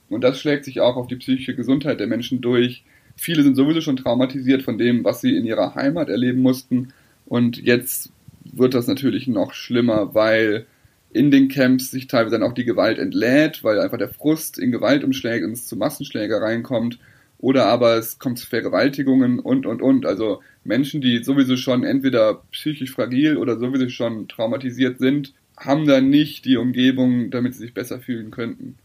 und 0.09 0.23
das 0.23 0.39
schlägt 0.39 0.65
sich 0.65 0.81
auch 0.81 0.95
auf 0.95 1.07
die 1.07 1.15
psychische 1.15 1.55
Gesundheit 1.55 1.99
der 1.99 2.07
Menschen 2.07 2.41
durch. 2.41 2.83
Viele 3.15 3.43
sind 3.43 3.55
sowieso 3.55 3.81
schon 3.81 3.97
traumatisiert 3.97 4.63
von 4.63 4.77
dem, 4.77 5.03
was 5.03 5.21
sie 5.21 5.35
in 5.35 5.45
ihrer 5.45 5.75
Heimat 5.75 6.09
erleben 6.09 6.41
mussten 6.41 6.89
und 7.25 7.57
jetzt 7.57 8.11
wird 8.43 8.73
das 8.73 8.87
natürlich 8.87 9.27
noch 9.27 9.53
schlimmer, 9.53 10.13
weil 10.13 10.65
in 11.11 11.31
den 11.31 11.47
Camps 11.47 11.91
sich 11.91 12.07
teilweise 12.07 12.37
dann 12.37 12.47
auch 12.47 12.53
die 12.53 12.65
Gewalt 12.65 12.99
entlädt, 12.99 13.63
weil 13.63 13.79
einfach 13.79 13.97
der 13.97 14.09
Frust 14.09 14.59
in 14.59 14.71
Gewalt 14.71 15.03
umschlägt 15.03 15.45
und 15.45 15.53
es 15.53 15.65
zu 15.65 15.77
Massenschlägereien 15.77 16.61
kommt. 16.61 16.99
Oder 17.37 17.67
aber 17.67 17.95
es 17.95 18.19
kommt 18.19 18.37
zu 18.37 18.47
Vergewaltigungen 18.47 19.39
und, 19.39 19.65
und, 19.65 19.81
und. 19.81 20.05
Also 20.05 20.41
Menschen, 20.63 21.01
die 21.01 21.23
sowieso 21.23 21.57
schon 21.57 21.83
entweder 21.83 22.41
psychisch 22.51 22.91
fragil 22.91 23.37
oder 23.37 23.57
sowieso 23.57 23.87
schon 23.89 24.27
traumatisiert 24.27 24.99
sind, 24.99 25.33
haben 25.57 25.85
dann 25.85 26.09
nicht 26.09 26.45
die 26.45 26.57
Umgebung, 26.57 27.31
damit 27.31 27.53
sie 27.53 27.61
sich 27.61 27.73
besser 27.73 27.99
fühlen 27.99 28.31
könnten. 28.31 28.77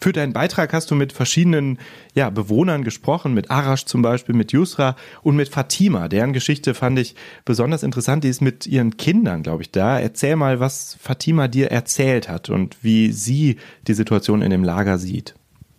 Für 0.00 0.12
deinen 0.12 0.32
Beitrag 0.32 0.72
hast 0.72 0.90
du 0.90 0.94
mit 0.94 1.12
verschiedenen 1.12 1.78
ja, 2.14 2.30
Bewohnern 2.30 2.84
gesprochen, 2.84 3.34
mit 3.34 3.50
Arash 3.50 3.84
zum 3.84 4.00
Beispiel, 4.00 4.34
mit 4.34 4.52
Yusra 4.52 4.96
und 5.22 5.34
mit 5.34 5.48
Fatima. 5.48 6.08
Deren 6.08 6.32
Geschichte 6.32 6.74
fand 6.74 6.98
ich 6.98 7.16
besonders 7.44 7.82
interessant. 7.82 8.22
Die 8.22 8.28
ist 8.28 8.40
mit 8.40 8.66
ihren 8.66 8.96
Kindern, 8.96 9.42
glaube 9.42 9.62
ich, 9.62 9.72
da. 9.72 9.98
Erzähl 9.98 10.36
mal, 10.36 10.60
was 10.60 10.96
Fatima 11.00 11.48
dir 11.48 11.72
erzählt 11.72 12.28
hat 12.28 12.48
und 12.48 12.76
wie 12.82 13.10
sie 13.10 13.56
die 13.88 13.94
Situation 13.94 14.40
in 14.42 14.50
dem 14.50 14.62
Lager 14.62 14.98
sieht. 14.98 15.34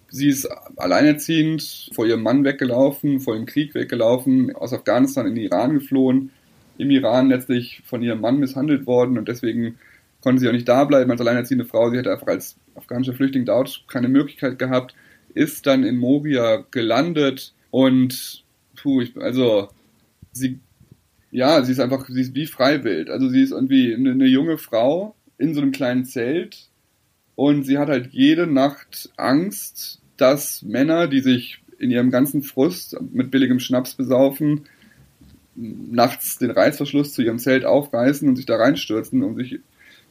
Sie 0.10 0.28
ist 0.28 0.50
alleinerziehend, 0.76 1.92
vor 1.94 2.06
ihrem 2.06 2.24
Mann 2.24 2.44
weggelaufen, 2.44 3.20
vor 3.20 3.36
dem 3.36 3.46
Krieg 3.46 3.76
weggelaufen, 3.76 4.56
aus 4.56 4.74
Afghanistan 4.74 5.28
in 5.28 5.36
den 5.36 5.46
Iran 5.46 5.76
geflohen, 5.76 6.32
im 6.78 6.90
Iran 6.90 7.30
letztlich 7.30 7.84
von 7.86 8.02
ihrem 8.02 8.20
Mann 8.20 8.40
misshandelt 8.40 8.88
worden 8.88 9.18
und 9.18 9.28
deswegen 9.28 9.78
konnte 10.22 10.40
sie 10.40 10.48
auch 10.48 10.54
nicht 10.54 10.68
da 10.68 10.84
bleiben 10.84 11.12
als 11.12 11.22
alleinerziehende 11.22 11.66
Frau. 11.66 11.90
Sie 11.90 11.98
hätte 11.98 12.12
einfach 12.12 12.28
als 12.28 12.58
afghanischer 12.76 13.14
Flüchtling 13.14 13.46
dort 13.46 13.86
keine 13.88 14.10
Möglichkeit 14.10 14.60
gehabt, 14.60 14.96
ist 15.34 15.66
dann 15.68 15.84
in 15.84 15.98
Moria 15.98 16.66
gelandet 16.72 17.54
und 17.72 18.44
puh, 18.76 19.02
ich, 19.02 19.16
also 19.18 19.70
sie, 20.32 20.60
ja, 21.32 21.64
sie 21.64 21.72
ist 21.72 21.80
einfach, 21.80 22.08
sie 22.08 22.22
ist 22.22 22.36
wie 22.36 22.48
freiwild. 22.48 23.10
Also 23.10 23.30
sie 23.30 23.42
ist 23.42 23.52
irgendwie 23.52 23.94
eine, 23.94 24.12
eine 24.12 24.26
junge 24.26 24.58
Frau 24.58 25.16
in 25.38 25.54
so 25.54 25.62
einem 25.62 25.72
kleinen 25.72 26.06
Zelt 26.06 26.70
und 27.36 27.64
sie 27.64 27.78
hat 27.78 27.90
halt 27.90 28.08
jede 28.12 28.48
Nacht 28.48 29.12
Angst, 29.16 30.02
dass 30.18 30.62
Männer, 30.64 31.08
die 31.08 31.22
sich 31.22 31.62
in 31.78 31.92
ihrem 31.92 32.12
ganzen 32.12 32.44
Frust 32.44 32.98
mit 33.14 33.32
billigem 33.32 33.60
Schnaps 33.60 33.94
besaufen, 33.94 34.66
nachts 35.56 36.38
den 36.38 36.52
Reißverschluss 36.52 37.14
zu 37.14 37.22
ihrem 37.22 37.40
Zelt 37.40 37.66
aufreißen 37.66 38.28
und 38.28 38.36
sich 38.36 38.46
da 38.46 38.58
reinstürzen, 38.58 39.24
um 39.24 39.36
sich 39.36 39.60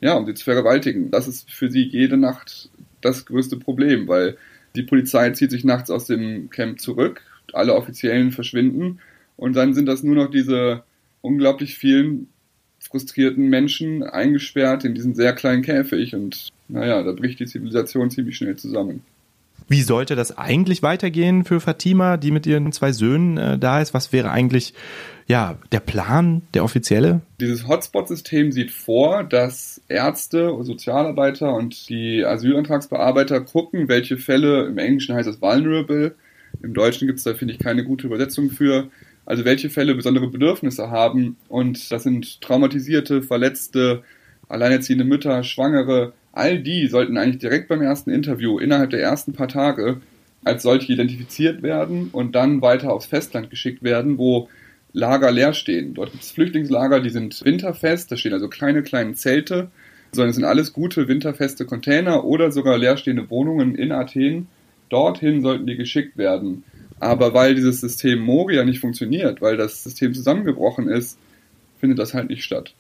ja, 0.01 0.15
um 0.15 0.27
sie 0.27 0.35
zu 0.35 0.45
vergewaltigen. 0.45 1.11
Das 1.11 1.29
ist 1.29 1.51
für 1.51 1.71
sie 1.71 1.83
jede 1.83 2.17
Nacht 2.17 2.71
das 3.01 3.27
größte 3.27 3.57
Problem, 3.57 4.09
weil 4.09 4.37
die 4.77 4.83
Polizei 4.83 5.31
zieht 5.31 5.51
sich 5.51 5.65
nachts 5.65 5.91
aus 5.91 6.07
dem 6.07 6.51
Camp 6.51 6.81
zurück, 6.81 7.23
alle 7.53 7.75
Offiziellen 7.75 8.33
verschwinden 8.33 9.01
und 9.37 9.57
dann 9.57 9.75
sind 9.75 9.87
das 9.87 10.03
nur 10.03 10.15
noch 10.15 10.31
diese 10.31 10.83
unglaublich 11.21 11.77
vielen 11.77 12.29
frustrierten 12.81 13.49
Menschen 13.49 14.03
eingesperrt 14.03 14.85
in 14.85 14.95
diesen 14.95 15.15
sehr 15.15 15.33
kleinen 15.33 15.63
Käfig 15.63 16.15
und 16.15 16.49
naja, 16.69 17.03
da 17.03 17.13
bricht 17.13 17.41
die 17.41 17.47
Zivilisation 17.47 18.11
ziemlich 18.11 18.37
schnell 18.37 18.57
zusammen. 18.57 19.03
Wie 19.67 19.83
sollte 19.83 20.17
das 20.17 20.37
eigentlich 20.39 20.83
weitergehen 20.83 21.45
für 21.45 21.61
Fatima, 21.61 22.17
die 22.17 22.31
mit 22.31 22.47
ihren 22.47 22.73
zwei 22.73 22.93
Söhnen 22.93 23.37
äh, 23.37 23.59
da 23.59 23.81
ist? 23.81 23.93
Was 23.93 24.13
wäre 24.13 24.31
eigentlich 24.31 24.75
ja, 25.27 25.59
der 25.73 25.81
Plan, 25.81 26.43
der 26.55 26.65
offizielle? 26.65 27.21
Dieses 27.39 27.69
Hotspot-System 27.69 28.51
sieht 28.51 28.71
vor, 28.71 29.25
dass 29.25 29.83
Ärzte, 29.89 30.57
Sozialarbeiter 30.63 31.55
und 31.55 31.89
die 31.91 32.25
Asylantragsbearbeiter 32.25 33.43
gucken, 33.43 33.89
welche 33.89 34.17
Fälle, 34.17 34.65
im 34.65 34.79
Englischen 34.79 35.15
heißt 35.15 35.29
das 35.29 35.43
vulnerable, 35.43 36.15
im 36.63 36.73
Deutschen 36.73 37.07
gibt 37.07 37.19
es 37.19 37.25
da, 37.25 37.35
finde 37.35 37.53
ich, 37.55 37.61
keine 37.61 37.85
gute 37.85 38.07
Übersetzung 38.07 38.51
für, 38.51 38.89
also 39.27 39.45
welche 39.45 39.69
Fälle 39.69 39.95
besondere 39.95 40.29
Bedürfnisse 40.29 40.91
haben 40.91 41.37
und 41.49 41.93
das 41.93 42.05
sind 42.05 42.41
traumatisierte, 42.41 43.21
verletzte, 43.21 44.03
alleinerziehende 44.49 45.05
Mütter, 45.05 45.45
Schwangere, 45.45 46.15
all 46.33 46.59
die 46.59 46.87
sollten 46.89 47.17
eigentlich 47.17 47.39
direkt 47.39 47.69
beim 47.69 47.83
ersten 47.83 48.11
Interview 48.11 48.59
innerhalb 48.59 48.91
der 48.91 49.03
ersten 49.03 49.33
paar 49.33 49.49
Tage 49.49 50.01
als 50.45 50.63
solche 50.63 50.93
identifiziert 50.93 51.63
werden 51.63 52.11
und 52.13 52.35
dann 52.35 52.63
weiter 52.63 52.93
aufs 52.93 53.07
Festland 53.07 53.51
geschickt 53.51 53.83
werden, 53.83 54.19
wo 54.19 54.49
Lager 54.93 55.31
leer 55.31 55.53
stehen. 55.53 55.95
Dort 55.95 56.13
gibt 56.13 56.25
es 56.25 56.31
Flüchtlingslager, 56.31 57.01
die 57.01 57.11
sind 57.11 57.45
winterfest, 57.45 58.11
da 58.11 58.17
stehen 58.17 58.33
also 58.33 58.49
kleine, 58.49 58.83
kleine 58.83 59.15
Zelte 59.15 59.71
sondern 60.13 60.31
es 60.31 60.37
sind 60.37 60.45
alles 60.45 60.73
gute 60.73 61.09
winterfeste 61.09 61.67
Container 61.67 62.25
oder 62.25 62.51
sogar 62.51 62.79
leerstehende 62.79 63.29
Wohnungen 63.31 63.75
in 63.75 63.93
Athen. 63.93 64.49
Dorthin 64.89 65.43
sollten 65.43 65.67
die 65.67 65.77
geschickt 65.77 66.17
werden. 66.17 66.65
Aber 67.01 67.35
weil 67.35 67.55
dieses 67.55 67.81
System 67.81 68.21
Moria 68.21 68.65
nicht 68.65 68.81
funktioniert, 68.81 69.41
weil 69.41 69.57
das 69.57 69.85
System 69.85 70.15
zusammengebrochen 70.15 70.89
ist, 70.89 71.19
findet 71.79 71.99
das 71.99 72.15
halt 72.15 72.31
nicht 72.31 72.43
statt. 72.43 72.75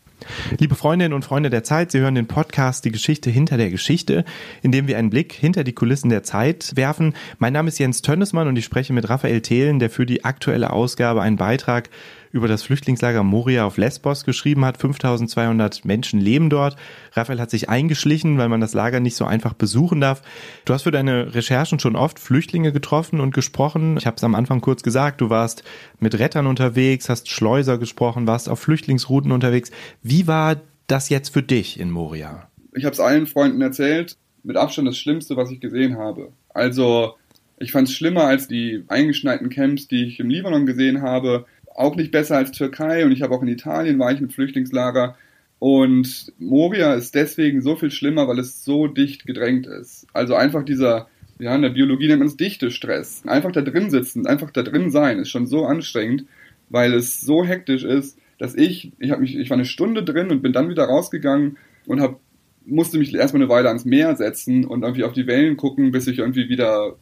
Liebe 0.58 0.74
Freundinnen 0.74 1.12
und 1.12 1.24
Freunde 1.24 1.50
der 1.50 1.64
Zeit, 1.64 1.92
Sie 1.92 2.00
hören 2.00 2.14
den 2.14 2.26
Podcast 2.26 2.84
Die 2.84 2.90
Geschichte 2.90 3.30
hinter 3.30 3.56
der 3.56 3.70
Geschichte, 3.70 4.24
in 4.62 4.72
dem 4.72 4.88
wir 4.88 4.98
einen 4.98 5.10
Blick 5.10 5.32
hinter 5.32 5.64
die 5.64 5.72
Kulissen 5.72 6.08
der 6.08 6.22
Zeit 6.22 6.72
werfen. 6.74 7.14
Mein 7.38 7.52
Name 7.52 7.68
ist 7.68 7.78
Jens 7.78 8.02
Tönnesmann 8.02 8.48
und 8.48 8.56
ich 8.56 8.64
spreche 8.64 8.92
mit 8.92 9.08
Raphael 9.08 9.40
Thelen, 9.40 9.78
der 9.78 9.90
für 9.90 10.06
die 10.06 10.24
aktuelle 10.24 10.70
Ausgabe 10.70 11.22
einen 11.22 11.36
Beitrag 11.36 11.88
über 12.32 12.48
das 12.48 12.62
Flüchtlingslager 12.62 13.22
Moria 13.22 13.64
auf 13.64 13.76
Lesbos 13.76 14.24
geschrieben 14.24 14.64
hat. 14.64 14.78
5200 14.78 15.84
Menschen 15.84 16.20
leben 16.20 16.50
dort. 16.50 16.76
Raphael 17.12 17.40
hat 17.40 17.50
sich 17.50 17.68
eingeschlichen, 17.68 18.38
weil 18.38 18.48
man 18.48 18.60
das 18.60 18.74
Lager 18.74 19.00
nicht 19.00 19.16
so 19.16 19.24
einfach 19.24 19.54
besuchen 19.54 20.00
darf. 20.00 20.22
Du 20.64 20.74
hast 20.74 20.82
für 20.82 20.90
deine 20.90 21.34
Recherchen 21.34 21.78
schon 21.78 21.96
oft 21.96 22.18
Flüchtlinge 22.18 22.72
getroffen 22.72 23.20
und 23.20 23.34
gesprochen. 23.34 23.96
Ich 23.98 24.06
habe 24.06 24.16
es 24.16 24.24
am 24.24 24.34
Anfang 24.34 24.60
kurz 24.60 24.82
gesagt, 24.82 25.20
du 25.20 25.30
warst 25.30 25.64
mit 26.00 26.18
Rettern 26.18 26.46
unterwegs, 26.46 27.08
hast 27.08 27.28
Schleuser 27.28 27.78
gesprochen, 27.78 28.26
warst 28.26 28.48
auf 28.48 28.60
Flüchtlingsrouten 28.60 29.32
unterwegs. 29.32 29.70
Wie 30.02 30.26
war 30.26 30.56
das 30.86 31.08
jetzt 31.08 31.30
für 31.30 31.42
dich 31.42 31.78
in 31.78 31.90
Moria? 31.90 32.48
Ich 32.74 32.84
habe 32.84 32.92
es 32.92 33.00
allen 33.00 33.26
Freunden 33.26 33.60
erzählt. 33.60 34.16
Mit 34.44 34.56
Abstand 34.56 34.88
das 34.88 34.96
Schlimmste, 34.96 35.36
was 35.36 35.50
ich 35.50 35.60
gesehen 35.60 35.98
habe. 35.98 36.32
Also 36.48 37.14
ich 37.58 37.72
fand 37.72 37.88
es 37.88 37.94
schlimmer 37.94 38.24
als 38.24 38.48
die 38.48 38.84
eingeschneiten 38.88 39.50
Camps, 39.50 39.88
die 39.88 40.06
ich 40.06 40.20
im 40.20 40.30
Libanon 40.30 40.64
gesehen 40.64 41.02
habe 41.02 41.46
auch 41.78 41.94
nicht 41.94 42.10
besser 42.10 42.36
als 42.36 42.50
Türkei 42.50 43.04
und 43.04 43.12
ich 43.12 43.22
habe 43.22 43.34
auch 43.34 43.42
in 43.42 43.48
Italien 43.48 43.98
war 43.98 44.12
ich 44.12 44.20
im 44.20 44.30
Flüchtlingslager. 44.30 45.16
Und 45.60 46.32
Moria 46.38 46.94
ist 46.94 47.14
deswegen 47.14 47.62
so 47.62 47.76
viel 47.76 47.90
schlimmer, 47.90 48.28
weil 48.28 48.38
es 48.38 48.64
so 48.64 48.86
dicht 48.86 49.26
gedrängt 49.26 49.66
ist. 49.66 50.06
Also 50.12 50.34
einfach 50.34 50.64
dieser, 50.64 51.08
ja, 51.38 51.54
in 51.54 51.62
der 51.62 51.70
Biologie 51.70 52.08
nennt 52.08 52.20
man 52.20 52.28
es 52.28 52.36
dichte 52.36 52.70
Stress. 52.70 53.22
Einfach 53.26 53.52
da 53.52 53.62
drin 53.62 53.90
sitzen, 53.90 54.26
einfach 54.26 54.50
da 54.50 54.62
drin 54.62 54.90
sein, 54.90 55.18
ist 55.18 55.30
schon 55.30 55.46
so 55.46 55.66
anstrengend, 55.66 56.26
weil 56.68 56.94
es 56.94 57.20
so 57.20 57.44
hektisch 57.44 57.84
ist, 57.84 58.18
dass 58.38 58.54
ich, 58.54 58.92
ich 58.98 59.10
habe 59.10 59.22
mich, 59.22 59.36
ich 59.36 59.50
war 59.50 59.56
eine 59.56 59.64
Stunde 59.64 60.04
drin 60.04 60.30
und 60.30 60.42
bin 60.42 60.52
dann 60.52 60.68
wieder 60.68 60.84
rausgegangen 60.84 61.58
und 61.86 62.00
habe 62.00 62.18
musste 62.66 62.98
mich 62.98 63.14
erstmal 63.14 63.42
eine 63.42 63.50
Weile 63.50 63.68
ans 63.68 63.86
Meer 63.86 64.14
setzen 64.14 64.66
und 64.66 64.82
irgendwie 64.82 65.04
auf 65.04 65.14
die 65.14 65.26
Wellen 65.26 65.56
gucken, 65.56 65.90
bis 65.90 66.06
ich 66.06 66.18
irgendwie 66.18 66.50
wieder, 66.50 66.96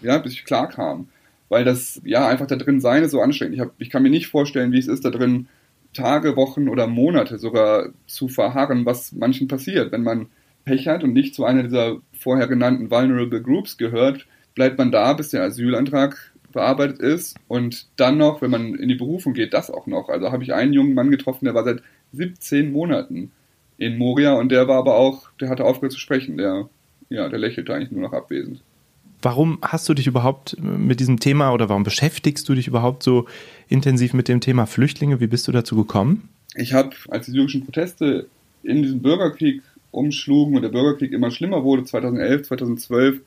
ja, 0.00 0.16
bis 0.16 0.32
ich 0.32 0.44
klar 0.44 0.70
kam 0.70 1.08
weil 1.52 1.66
das 1.66 2.00
ja 2.02 2.26
einfach 2.26 2.46
da 2.46 2.56
drin 2.56 2.80
sein 2.80 3.02
ist 3.02 3.10
so 3.10 3.20
anstrengend. 3.20 3.54
Ich, 3.54 3.60
hab, 3.60 3.74
ich 3.76 3.90
kann 3.90 4.02
mir 4.02 4.08
nicht 4.08 4.28
vorstellen, 4.28 4.72
wie 4.72 4.78
es 4.78 4.88
ist, 4.88 5.04
da 5.04 5.10
drin 5.10 5.48
Tage, 5.92 6.34
Wochen 6.34 6.66
oder 6.66 6.86
Monate 6.86 7.36
sogar 7.38 7.90
zu 8.06 8.28
verharren, 8.28 8.86
was 8.86 9.12
manchen 9.12 9.48
passiert. 9.48 9.92
Wenn 9.92 10.02
man 10.02 10.28
Pech 10.64 10.88
hat 10.88 11.04
und 11.04 11.12
nicht 11.12 11.34
zu 11.34 11.44
einer 11.44 11.62
dieser 11.62 11.98
vorher 12.18 12.46
genannten 12.46 12.90
Vulnerable 12.90 13.42
Groups 13.42 13.76
gehört, 13.76 14.26
bleibt 14.54 14.78
man 14.78 14.92
da, 14.92 15.12
bis 15.12 15.28
der 15.28 15.42
Asylantrag 15.42 16.32
bearbeitet 16.52 17.00
ist 17.00 17.36
und 17.48 17.86
dann 17.96 18.16
noch, 18.16 18.40
wenn 18.40 18.50
man 18.50 18.74
in 18.74 18.88
die 18.88 18.94
Berufung 18.94 19.34
geht, 19.34 19.52
das 19.52 19.70
auch 19.70 19.86
noch. 19.86 20.08
Also 20.08 20.32
habe 20.32 20.44
ich 20.44 20.54
einen 20.54 20.72
jungen 20.72 20.94
Mann 20.94 21.10
getroffen, 21.10 21.44
der 21.44 21.54
war 21.54 21.64
seit 21.64 21.82
17 22.14 22.72
Monaten 22.72 23.30
in 23.76 23.98
Moria 23.98 24.32
und 24.32 24.50
der 24.50 24.68
war 24.68 24.78
aber 24.78 24.96
auch, 24.96 25.30
der 25.38 25.50
hatte 25.50 25.66
aufgehört 25.66 25.92
zu 25.92 26.00
sprechen, 26.00 26.38
der, 26.38 26.70
ja, 27.10 27.28
der 27.28 27.38
lächelte 27.38 27.74
eigentlich 27.74 27.90
nur 27.90 28.00
noch 28.00 28.14
abwesend. 28.14 28.62
Warum 29.22 29.58
hast 29.62 29.88
du 29.88 29.94
dich 29.94 30.08
überhaupt 30.08 30.56
mit 30.60 30.98
diesem 30.98 31.20
Thema 31.20 31.52
oder 31.52 31.68
warum 31.68 31.84
beschäftigst 31.84 32.48
du 32.48 32.54
dich 32.54 32.66
überhaupt 32.66 33.04
so 33.04 33.26
intensiv 33.68 34.14
mit 34.14 34.26
dem 34.26 34.40
Thema 34.40 34.66
Flüchtlinge? 34.66 35.20
Wie 35.20 35.28
bist 35.28 35.46
du 35.46 35.52
dazu 35.52 35.76
gekommen? 35.76 36.28
Ich 36.56 36.74
habe, 36.74 36.90
als 37.08 37.26
die 37.26 37.32
syrischen 37.32 37.64
Proteste 37.64 38.26
in 38.64 38.82
diesem 38.82 39.00
Bürgerkrieg 39.00 39.62
umschlugen 39.92 40.56
und 40.56 40.62
der 40.62 40.70
Bürgerkrieg 40.70 41.12
immer 41.12 41.30
schlimmer 41.30 41.62
wurde, 41.62 41.84
2011, 41.84 42.48
2012, 42.48 43.20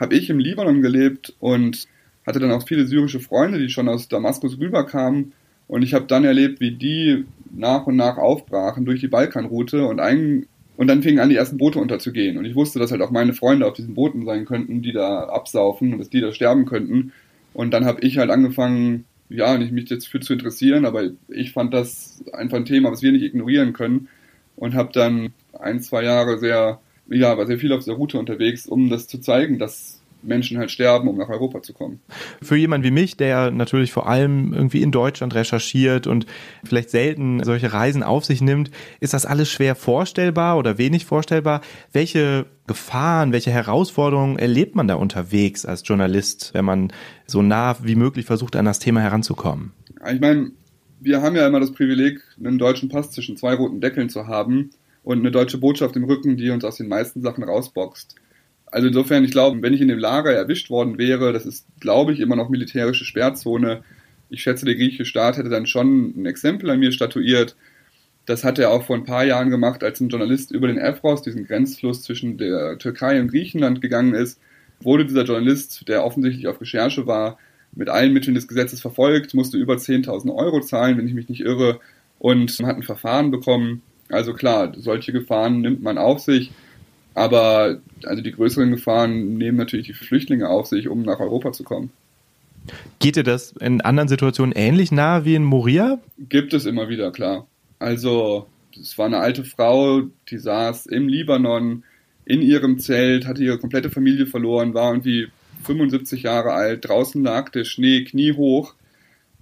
habe 0.00 0.14
ich 0.14 0.30
im 0.30 0.38
Libanon 0.38 0.80
gelebt 0.80 1.34
und 1.40 1.86
hatte 2.24 2.38
dann 2.38 2.52
auch 2.52 2.66
viele 2.66 2.86
syrische 2.86 3.20
Freunde, 3.20 3.58
die 3.58 3.68
schon 3.68 3.88
aus 3.88 4.08
Damaskus 4.08 4.58
rüberkamen. 4.58 5.32
Und 5.66 5.82
ich 5.82 5.94
habe 5.94 6.06
dann 6.06 6.24
erlebt, 6.24 6.60
wie 6.60 6.72
die 6.72 7.24
nach 7.50 7.86
und 7.86 7.96
nach 7.96 8.16
aufbrachen 8.16 8.84
durch 8.84 9.00
die 9.00 9.08
Balkanroute. 9.08 9.86
Und 9.86 10.00
ein 10.00 10.46
und 10.82 10.88
dann 10.88 11.04
fingen 11.04 11.20
an, 11.20 11.28
die 11.28 11.36
ersten 11.36 11.58
Boote 11.58 11.78
unterzugehen. 11.78 12.36
Und 12.36 12.44
ich 12.44 12.56
wusste, 12.56 12.80
dass 12.80 12.90
halt 12.90 13.02
auch 13.02 13.12
meine 13.12 13.34
Freunde 13.34 13.68
auf 13.68 13.74
diesen 13.74 13.94
Booten 13.94 14.26
sein 14.26 14.46
könnten, 14.46 14.82
die 14.82 14.90
da 14.90 15.28
absaufen 15.28 15.92
und 15.92 16.00
dass 16.00 16.10
die 16.10 16.20
da 16.20 16.32
sterben 16.32 16.64
könnten. 16.66 17.12
Und 17.54 17.72
dann 17.72 17.84
habe 17.84 18.00
ich 18.00 18.18
halt 18.18 18.30
angefangen, 18.30 19.04
ja, 19.28 19.56
nicht 19.56 19.70
mich 19.70 19.88
jetzt 19.90 20.08
für 20.08 20.18
zu 20.18 20.32
interessieren, 20.32 20.84
aber 20.84 21.04
ich 21.28 21.52
fand 21.52 21.72
das 21.72 22.24
einfach 22.32 22.56
ein 22.56 22.64
Thema, 22.64 22.90
was 22.90 23.00
wir 23.00 23.12
nicht 23.12 23.22
ignorieren 23.22 23.74
können. 23.74 24.08
Und 24.56 24.74
habe 24.74 24.90
dann 24.92 25.32
ein, 25.56 25.80
zwei 25.82 26.02
Jahre 26.02 26.40
sehr, 26.40 26.80
ja, 27.08 27.38
war 27.38 27.46
sehr 27.46 27.60
viel 27.60 27.72
auf 27.72 27.84
dieser 27.84 27.94
Route 27.94 28.18
unterwegs, 28.18 28.66
um 28.66 28.90
das 28.90 29.06
zu 29.06 29.20
zeigen, 29.20 29.60
dass 29.60 30.01
Menschen 30.22 30.58
halt 30.58 30.70
sterben, 30.70 31.08
um 31.08 31.16
nach 31.16 31.28
Europa 31.28 31.62
zu 31.62 31.72
kommen. 31.72 32.00
Für 32.40 32.56
jemanden 32.56 32.86
wie 32.86 32.90
mich, 32.90 33.16
der 33.16 33.50
natürlich 33.50 33.92
vor 33.92 34.08
allem 34.08 34.52
irgendwie 34.52 34.82
in 34.82 34.92
Deutschland 34.92 35.34
recherchiert 35.34 36.06
und 36.06 36.26
vielleicht 36.64 36.90
selten 36.90 37.42
solche 37.44 37.72
Reisen 37.72 38.02
auf 38.02 38.24
sich 38.24 38.40
nimmt, 38.40 38.70
ist 39.00 39.14
das 39.14 39.26
alles 39.26 39.50
schwer 39.50 39.74
vorstellbar 39.74 40.58
oder 40.58 40.78
wenig 40.78 41.04
vorstellbar. 41.04 41.60
Welche 41.92 42.46
Gefahren, 42.66 43.32
welche 43.32 43.50
Herausforderungen 43.50 44.38
erlebt 44.38 44.76
man 44.76 44.88
da 44.88 44.94
unterwegs 44.94 45.66
als 45.66 45.82
Journalist, 45.84 46.54
wenn 46.54 46.64
man 46.64 46.92
so 47.26 47.42
nah 47.42 47.76
wie 47.82 47.96
möglich 47.96 48.26
versucht, 48.26 48.56
an 48.56 48.64
das 48.64 48.78
Thema 48.78 49.00
heranzukommen? 49.00 49.72
Ich 50.12 50.20
meine, 50.20 50.52
wir 51.00 51.22
haben 51.22 51.34
ja 51.34 51.46
immer 51.46 51.60
das 51.60 51.72
Privileg, 51.72 52.20
einen 52.38 52.58
deutschen 52.58 52.88
Pass 52.88 53.10
zwischen 53.10 53.36
zwei 53.36 53.54
roten 53.54 53.80
Deckeln 53.80 54.08
zu 54.08 54.28
haben 54.28 54.70
und 55.02 55.18
eine 55.18 55.32
deutsche 55.32 55.58
Botschaft 55.58 55.96
im 55.96 56.04
Rücken, 56.04 56.36
die 56.36 56.50
uns 56.50 56.64
aus 56.64 56.76
den 56.76 56.88
meisten 56.88 57.22
Sachen 57.22 57.42
rausboxt. 57.42 58.14
Also 58.72 58.88
insofern, 58.88 59.22
ich 59.22 59.30
glaube, 59.30 59.60
wenn 59.60 59.74
ich 59.74 59.82
in 59.82 59.88
dem 59.88 59.98
Lager 59.98 60.32
erwischt 60.32 60.70
worden 60.70 60.96
wäre, 60.96 61.32
das 61.32 61.44
ist, 61.44 61.66
glaube 61.78 62.14
ich, 62.14 62.20
immer 62.20 62.36
noch 62.36 62.48
militärische 62.48 63.04
Sperrzone. 63.04 63.84
Ich 64.30 64.42
schätze, 64.42 64.64
der 64.64 64.76
griechische 64.76 65.04
Staat 65.04 65.36
hätte 65.36 65.50
dann 65.50 65.66
schon 65.66 66.14
ein 66.16 66.24
Exempel 66.24 66.70
an 66.70 66.80
mir 66.80 66.90
statuiert. 66.90 67.54
Das 68.24 68.44
hat 68.44 68.58
er 68.58 68.70
auch 68.70 68.84
vor 68.84 68.96
ein 68.96 69.04
paar 69.04 69.24
Jahren 69.24 69.50
gemacht, 69.50 69.84
als 69.84 70.00
ein 70.00 70.08
Journalist 70.08 70.52
über 70.52 70.68
den 70.68 70.78
Evros, 70.78 71.20
diesen 71.20 71.46
Grenzfluss 71.46 72.02
zwischen 72.02 72.38
der 72.38 72.78
Türkei 72.78 73.20
und 73.20 73.28
Griechenland 73.28 73.82
gegangen 73.82 74.14
ist. 74.14 74.40
Wurde 74.80 75.04
dieser 75.04 75.24
Journalist, 75.24 75.86
der 75.86 76.02
offensichtlich 76.02 76.46
auf 76.46 76.60
Recherche 76.60 77.06
war, 77.06 77.38
mit 77.74 77.90
allen 77.90 78.14
Mitteln 78.14 78.34
des 78.34 78.48
Gesetzes 78.48 78.80
verfolgt, 78.80 79.34
musste 79.34 79.58
über 79.58 79.74
10.000 79.74 80.34
Euro 80.34 80.60
zahlen, 80.60 80.96
wenn 80.96 81.06
ich 81.06 81.14
mich 81.14 81.28
nicht 81.28 81.42
irre, 81.42 81.78
und 82.18 82.58
hat 82.62 82.76
ein 82.76 82.82
Verfahren 82.82 83.30
bekommen. 83.30 83.82
Also 84.08 84.32
klar, 84.32 84.72
solche 84.78 85.12
Gefahren 85.12 85.60
nimmt 85.60 85.82
man 85.82 85.98
auf 85.98 86.20
sich. 86.20 86.52
Aber 87.14 87.78
also 88.04 88.22
die 88.22 88.32
größeren 88.32 88.70
Gefahren 88.70 89.34
nehmen 89.34 89.58
natürlich 89.58 89.86
die 89.86 89.92
Flüchtlinge 89.92 90.48
auf 90.48 90.66
sich, 90.66 90.88
um 90.88 91.02
nach 91.02 91.20
Europa 91.20 91.52
zu 91.52 91.62
kommen. 91.62 91.90
Geht 93.00 93.16
dir 93.16 93.24
das 93.24 93.52
in 93.52 93.80
anderen 93.80 94.08
Situationen 94.08 94.54
ähnlich 94.54 94.92
nahe 94.92 95.24
wie 95.24 95.34
in 95.34 95.44
Moria? 95.44 95.98
Gibt 96.18 96.54
es 96.54 96.64
immer 96.64 96.88
wieder, 96.88 97.10
klar. 97.10 97.46
Also, 97.78 98.46
es 98.80 98.96
war 98.96 99.06
eine 99.06 99.18
alte 99.18 99.44
Frau, 99.44 100.02
die 100.30 100.38
saß 100.38 100.86
im 100.86 101.08
Libanon 101.08 101.82
in 102.24 102.40
ihrem 102.40 102.78
Zelt, 102.78 103.26
hatte 103.26 103.42
ihre 103.42 103.58
komplette 103.58 103.90
Familie 103.90 104.26
verloren, 104.26 104.74
war 104.74 104.92
irgendwie 104.92 105.28
75 105.64 106.22
Jahre 106.22 106.52
alt, 106.52 106.88
draußen 106.88 107.22
lag 107.22 107.50
der 107.50 107.64
Schnee 107.64 108.04
kniehoch 108.04 108.74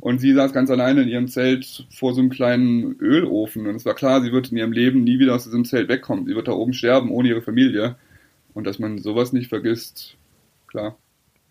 und 0.00 0.18
sie 0.18 0.32
saß 0.32 0.52
ganz 0.52 0.70
alleine 0.70 1.02
in 1.02 1.08
ihrem 1.08 1.28
Zelt 1.28 1.86
vor 1.90 2.14
so 2.14 2.20
einem 2.20 2.30
kleinen 2.30 2.96
Ölofen. 3.00 3.66
Und 3.66 3.76
es 3.76 3.84
war 3.84 3.94
klar, 3.94 4.22
sie 4.22 4.32
wird 4.32 4.50
in 4.50 4.56
ihrem 4.56 4.72
Leben 4.72 5.04
nie 5.04 5.18
wieder 5.18 5.34
aus 5.34 5.44
diesem 5.44 5.64
Zelt 5.64 5.88
wegkommen. 5.88 6.26
Sie 6.26 6.34
wird 6.34 6.48
da 6.48 6.52
oben 6.52 6.72
sterben, 6.72 7.10
ohne 7.10 7.28
ihre 7.28 7.42
Familie. 7.42 7.96
Und 8.54 8.66
dass 8.66 8.78
man 8.78 8.98
sowas 8.98 9.32
nicht 9.32 9.48
vergisst, 9.48 10.16
klar. 10.66 10.96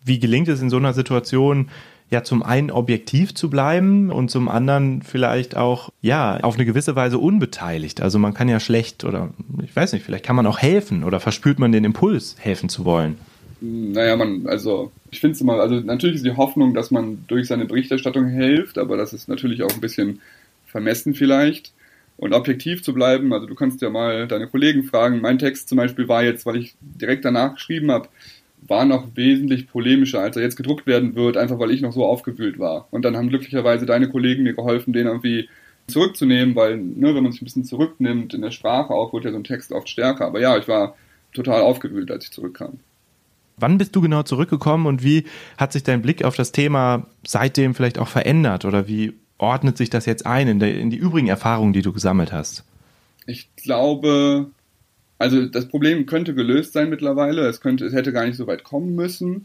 Wie 0.04 0.18
gelingt 0.18 0.48
es 0.48 0.60
in 0.60 0.70
so 0.70 0.78
einer 0.78 0.94
Situation, 0.94 1.70
ja, 2.10 2.24
zum 2.24 2.42
einen 2.42 2.72
objektiv 2.72 3.34
zu 3.34 3.48
bleiben 3.48 4.10
und 4.10 4.30
zum 4.30 4.48
anderen 4.48 5.02
vielleicht 5.02 5.56
auch, 5.56 5.90
ja, 6.00 6.38
auf 6.40 6.56
eine 6.56 6.64
gewisse 6.64 6.96
Weise 6.96 7.18
unbeteiligt. 7.18 8.00
Also 8.00 8.18
man 8.18 8.34
kann 8.34 8.48
ja 8.48 8.58
schlecht 8.58 9.04
oder 9.04 9.30
ich 9.62 9.74
weiß 9.74 9.92
nicht, 9.92 10.04
vielleicht 10.04 10.24
kann 10.24 10.34
man 10.34 10.46
auch 10.46 10.58
helfen 10.58 11.04
oder 11.04 11.20
verspürt 11.20 11.60
man 11.60 11.70
den 11.70 11.84
Impuls, 11.84 12.34
helfen 12.40 12.68
zu 12.68 12.84
wollen. 12.84 13.16
Naja, 13.60 14.16
man, 14.16 14.46
also 14.46 14.90
ich 15.10 15.20
finde 15.20 15.34
es 15.34 15.40
immer, 15.40 15.54
also 15.54 15.80
natürlich 15.80 16.16
ist 16.16 16.24
die 16.24 16.36
Hoffnung, 16.36 16.72
dass 16.72 16.90
man 16.90 17.24
durch 17.28 17.46
seine 17.46 17.66
Berichterstattung 17.66 18.26
hilft, 18.28 18.78
aber 18.78 18.96
das 18.96 19.12
ist 19.12 19.28
natürlich 19.28 19.62
auch 19.62 19.72
ein 19.72 19.80
bisschen 19.80 20.20
vermessen 20.66 21.14
vielleicht. 21.14 21.72
Und 22.16 22.34
objektiv 22.34 22.82
zu 22.82 22.92
bleiben, 22.92 23.32
also 23.32 23.46
du 23.46 23.54
kannst 23.54 23.80
ja 23.80 23.88
mal 23.88 24.28
deine 24.28 24.46
Kollegen 24.46 24.84
fragen. 24.84 25.20
Mein 25.22 25.38
Text 25.38 25.68
zum 25.70 25.76
Beispiel 25.76 26.06
war 26.06 26.22
jetzt, 26.22 26.44
weil 26.44 26.56
ich 26.56 26.74
direkt 26.80 27.24
danach 27.24 27.54
geschrieben 27.54 27.90
habe, 27.90 28.08
war 28.66 28.84
noch 28.84 29.16
wesentlich 29.16 29.68
polemischer, 29.68 30.20
als 30.20 30.36
er 30.36 30.42
jetzt 30.42 30.56
gedruckt 30.56 30.86
werden 30.86 31.14
wird, 31.14 31.36
einfach 31.36 31.58
weil 31.58 31.70
ich 31.70 31.80
noch 31.80 31.92
so 31.92 32.04
aufgewühlt 32.04 32.58
war. 32.58 32.88
Und 32.90 33.04
dann 33.04 33.16
haben 33.16 33.30
glücklicherweise 33.30 33.86
deine 33.86 34.08
Kollegen 34.10 34.42
mir 34.42 34.52
geholfen, 34.52 34.92
den 34.92 35.06
irgendwie 35.06 35.48
zurückzunehmen, 35.86 36.54
weil, 36.54 36.76
ne, 36.76 37.14
wenn 37.14 37.22
man 37.22 37.32
sich 37.32 37.40
ein 37.40 37.46
bisschen 37.46 37.64
zurücknimmt 37.64 38.34
in 38.34 38.42
der 38.42 38.50
Sprache 38.50 38.92
auch, 38.92 39.12
wird 39.12 39.24
ja 39.24 39.32
so 39.32 39.38
ein 39.38 39.44
Text 39.44 39.72
oft 39.72 39.88
stärker. 39.88 40.26
Aber 40.26 40.40
ja, 40.40 40.58
ich 40.58 40.68
war 40.68 40.96
total 41.32 41.62
aufgewühlt, 41.62 42.10
als 42.10 42.26
ich 42.26 42.32
zurückkam. 42.32 42.80
Wann 43.60 43.78
bist 43.78 43.94
du 43.94 44.00
genau 44.00 44.22
zurückgekommen 44.22 44.86
und 44.86 45.02
wie 45.02 45.24
hat 45.56 45.72
sich 45.72 45.82
dein 45.82 46.02
Blick 46.02 46.24
auf 46.24 46.36
das 46.36 46.52
Thema 46.52 47.06
seitdem 47.26 47.74
vielleicht 47.74 47.98
auch 47.98 48.08
verändert 48.08 48.64
oder 48.64 48.88
wie 48.88 49.12
ordnet 49.38 49.76
sich 49.76 49.90
das 49.90 50.06
jetzt 50.06 50.26
ein 50.26 50.48
in, 50.48 50.58
der, 50.58 50.78
in 50.78 50.90
die 50.90 50.96
übrigen 50.96 51.28
Erfahrungen, 51.28 51.72
die 51.72 51.82
du 51.82 51.92
gesammelt 51.92 52.32
hast? 52.32 52.64
Ich 53.26 53.48
glaube, 53.56 54.50
Also 55.20 55.44
das 55.44 55.68
Problem 55.68 56.06
könnte 56.06 56.34
gelöst 56.34 56.72
sein 56.72 56.88
mittlerweile. 56.88 57.46
Es, 57.46 57.60
könnte, 57.60 57.84
es 57.84 57.92
hätte 57.92 58.10
gar 58.10 58.24
nicht 58.24 58.36
so 58.36 58.46
weit 58.46 58.64
kommen 58.64 58.94
müssen. 58.94 59.44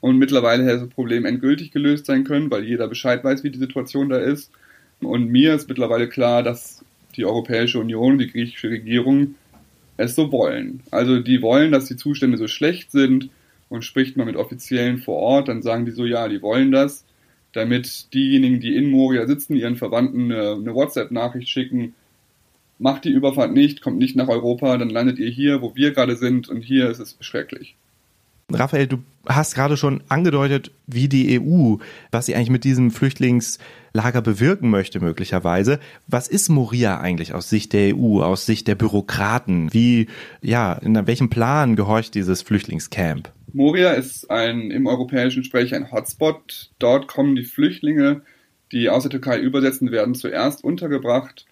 Und 0.00 0.16
mittlerweile 0.16 0.64
hätte 0.64 0.78
das 0.78 0.88
Problem 0.90 1.24
endgültig 1.24 1.72
gelöst 1.72 2.06
sein 2.06 2.22
können, 2.22 2.52
weil 2.52 2.62
jeder 2.62 2.86
Bescheid 2.86 3.24
weiß, 3.24 3.42
wie 3.42 3.50
die 3.50 3.58
Situation 3.58 4.08
da 4.08 4.18
ist. 4.18 4.52
Und 5.00 5.28
mir 5.28 5.54
ist 5.54 5.68
mittlerweile 5.68 6.08
klar, 6.08 6.44
dass 6.44 6.84
die 7.16 7.24
Europäische 7.24 7.80
Union, 7.80 8.18
die 8.18 8.30
griechische 8.30 8.70
Regierung 8.70 9.34
es 9.96 10.14
so 10.14 10.30
wollen. 10.30 10.84
Also 10.92 11.18
die 11.18 11.42
wollen, 11.42 11.72
dass 11.72 11.86
die 11.86 11.96
Zustände 11.96 12.38
so 12.38 12.46
schlecht 12.46 12.92
sind 12.92 13.28
und 13.68 13.84
spricht 13.84 14.16
man 14.16 14.26
mit 14.26 14.36
Offiziellen 14.36 14.98
vor 14.98 15.16
Ort, 15.16 15.48
dann 15.48 15.62
sagen 15.62 15.84
die 15.84 15.92
so, 15.92 16.04
ja, 16.04 16.28
die 16.28 16.42
wollen 16.42 16.72
das, 16.72 17.04
damit 17.52 18.12
diejenigen, 18.14 18.60
die 18.60 18.76
in 18.76 18.90
Moria 18.90 19.26
sitzen, 19.26 19.56
ihren 19.56 19.76
Verwandten 19.76 20.32
eine, 20.32 20.52
eine 20.52 20.74
WhatsApp-Nachricht 20.74 21.48
schicken, 21.48 21.94
macht 22.78 23.04
die 23.04 23.10
Überfahrt 23.10 23.52
nicht, 23.52 23.82
kommt 23.82 23.98
nicht 23.98 24.16
nach 24.16 24.28
Europa, 24.28 24.76
dann 24.78 24.90
landet 24.90 25.18
ihr 25.18 25.30
hier, 25.30 25.62
wo 25.62 25.74
wir 25.74 25.92
gerade 25.92 26.16
sind 26.16 26.48
und 26.48 26.62
hier 26.62 26.90
ist 26.90 27.00
es 27.00 27.16
schrecklich. 27.20 27.76
Raphael, 28.50 28.86
du 28.86 29.02
hast 29.26 29.54
gerade 29.54 29.76
schon 29.76 30.02
angedeutet, 30.08 30.70
wie 30.86 31.06
die 31.06 31.38
EU, 31.38 31.76
was 32.10 32.24
sie 32.24 32.34
eigentlich 32.34 32.48
mit 32.48 32.64
diesem 32.64 32.90
Flüchtlingslager 32.90 34.22
bewirken 34.22 34.70
möchte, 34.70 35.00
möglicherweise. 35.00 35.80
Was 36.06 36.28
ist 36.28 36.48
Moria 36.48 36.98
eigentlich 36.98 37.34
aus 37.34 37.50
Sicht 37.50 37.74
der 37.74 37.94
EU, 37.94 38.22
aus 38.22 38.46
Sicht 38.46 38.66
der 38.66 38.74
Bürokraten? 38.74 39.72
Wie, 39.74 40.06
ja, 40.40 40.72
in 40.72 41.06
welchem 41.06 41.28
Plan 41.28 41.76
gehorcht 41.76 42.14
dieses 42.14 42.40
Flüchtlingscamp? 42.40 43.30
Moria 43.52 43.90
ist 43.90 44.30
ein 44.30 44.70
im 44.70 44.86
europäischen 44.86 45.44
Sprech 45.44 45.74
ein 45.74 45.92
Hotspot. 45.92 46.70
Dort 46.78 47.06
kommen 47.06 47.36
die 47.36 47.44
Flüchtlinge, 47.44 48.22
die 48.72 48.88
aus 48.88 49.02
der 49.02 49.10
Türkei 49.10 49.40
übersetzen 49.40 49.90
werden, 49.90 50.14
zuerst 50.14 50.64
untergebracht, 50.64 51.44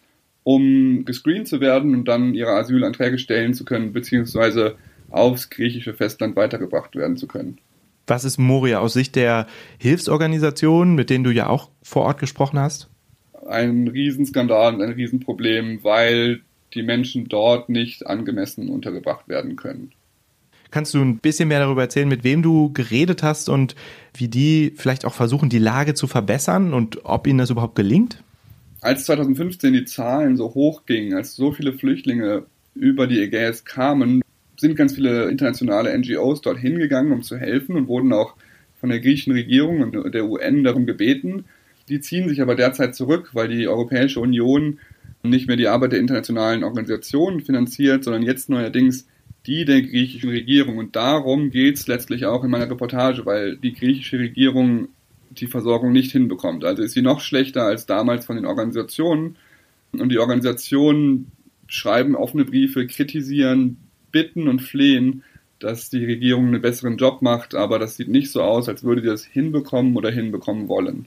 um 0.44 1.04
gescreent 1.04 1.46
zu 1.46 1.60
werden 1.60 1.94
und 1.94 2.08
dann 2.08 2.32
ihre 2.32 2.52
Asylanträge 2.52 3.18
stellen 3.18 3.52
zu 3.52 3.66
können, 3.66 3.92
beziehungsweise 3.92 4.76
aufs 5.10 5.50
griechische 5.50 5.94
Festland 5.94 6.36
weitergebracht 6.36 6.94
werden 6.96 7.16
zu 7.16 7.26
können. 7.26 7.58
Was 8.06 8.24
ist 8.24 8.38
Moria 8.38 8.78
aus 8.78 8.92
Sicht 8.92 9.16
der 9.16 9.46
Hilfsorganisationen, 9.78 10.94
mit 10.94 11.10
denen 11.10 11.24
du 11.24 11.30
ja 11.30 11.48
auch 11.48 11.70
vor 11.82 12.04
Ort 12.04 12.18
gesprochen 12.18 12.58
hast? 12.58 12.88
Ein 13.48 13.88
Riesenskandal 13.88 14.74
und 14.74 14.82
ein 14.82 14.92
Riesenproblem, 14.92 15.82
weil 15.82 16.40
die 16.74 16.82
Menschen 16.82 17.28
dort 17.28 17.68
nicht 17.68 18.06
angemessen 18.06 18.68
untergebracht 18.68 19.28
werden 19.28 19.56
können. 19.56 19.92
Kannst 20.70 20.94
du 20.94 21.00
ein 21.00 21.18
bisschen 21.18 21.48
mehr 21.48 21.60
darüber 21.60 21.82
erzählen, 21.82 22.08
mit 22.08 22.24
wem 22.24 22.42
du 22.42 22.72
geredet 22.72 23.22
hast 23.22 23.48
und 23.48 23.74
wie 24.14 24.28
die 24.28 24.72
vielleicht 24.76 25.04
auch 25.04 25.14
versuchen, 25.14 25.48
die 25.48 25.58
Lage 25.58 25.94
zu 25.94 26.06
verbessern 26.06 26.74
und 26.74 27.04
ob 27.04 27.26
ihnen 27.26 27.38
das 27.38 27.50
überhaupt 27.50 27.76
gelingt? 27.76 28.22
Als 28.80 29.04
2015 29.06 29.72
die 29.72 29.84
Zahlen 29.84 30.36
so 30.36 30.54
hoch 30.54 30.84
gingen, 30.86 31.14
als 31.14 31.34
so 31.34 31.52
viele 31.52 31.72
Flüchtlinge 31.72 32.44
über 32.74 33.06
die 33.06 33.20
Ägäis 33.20 33.64
kamen, 33.64 34.22
sind 34.56 34.76
ganz 34.76 34.94
viele 34.94 35.28
internationale 35.28 35.96
NGOs 35.96 36.40
dort 36.40 36.58
hingegangen, 36.58 37.12
um 37.12 37.22
zu 37.22 37.36
helfen 37.36 37.76
und 37.76 37.88
wurden 37.88 38.12
auch 38.12 38.34
von 38.80 38.90
der 38.90 39.00
griechischen 39.00 39.32
Regierung 39.32 39.80
und 39.80 40.14
der 40.14 40.26
UN 40.26 40.64
darum 40.64 40.86
gebeten. 40.86 41.44
Die 41.88 42.00
ziehen 42.00 42.28
sich 42.28 42.42
aber 42.42 42.54
derzeit 42.54 42.94
zurück, 42.94 43.30
weil 43.32 43.48
die 43.48 43.68
Europäische 43.68 44.20
Union 44.20 44.78
nicht 45.22 45.46
mehr 45.46 45.56
die 45.56 45.68
Arbeit 45.68 45.92
der 45.92 46.00
internationalen 46.00 46.64
Organisationen 46.64 47.40
finanziert, 47.40 48.04
sondern 48.04 48.22
jetzt 48.22 48.48
neuerdings 48.48 49.06
die 49.46 49.64
der 49.64 49.82
griechischen 49.82 50.30
Regierung. 50.30 50.78
Und 50.78 50.96
darum 50.96 51.50
geht 51.50 51.76
es 51.76 51.86
letztlich 51.86 52.26
auch 52.26 52.44
in 52.44 52.50
meiner 52.50 52.70
Reportage, 52.70 53.24
weil 53.24 53.56
die 53.56 53.72
griechische 53.74 54.18
Regierung 54.18 54.88
die 55.30 55.46
Versorgung 55.46 55.92
nicht 55.92 56.12
hinbekommt. 56.12 56.64
Also 56.64 56.82
ist 56.82 56.92
sie 56.92 57.02
noch 57.02 57.20
schlechter 57.20 57.62
als 57.62 57.86
damals 57.86 58.26
von 58.26 58.36
den 58.36 58.46
Organisationen. 58.46 59.36
Und 59.92 60.08
die 60.10 60.18
Organisationen 60.18 61.30
schreiben 61.68 62.14
offene 62.14 62.44
Briefe, 62.44 62.86
kritisieren, 62.86 63.78
bitten 64.12 64.48
und 64.48 64.60
flehen, 64.60 65.22
dass 65.58 65.90
die 65.90 66.04
Regierung 66.04 66.48
einen 66.48 66.62
besseren 66.62 66.96
Job 66.96 67.22
macht, 67.22 67.54
aber 67.54 67.78
das 67.78 67.96
sieht 67.96 68.08
nicht 68.08 68.30
so 68.30 68.42
aus, 68.42 68.68
als 68.68 68.84
würde 68.84 69.02
sie 69.02 69.08
das 69.08 69.24
hinbekommen 69.24 69.96
oder 69.96 70.10
hinbekommen 70.10 70.68
wollen. 70.68 71.06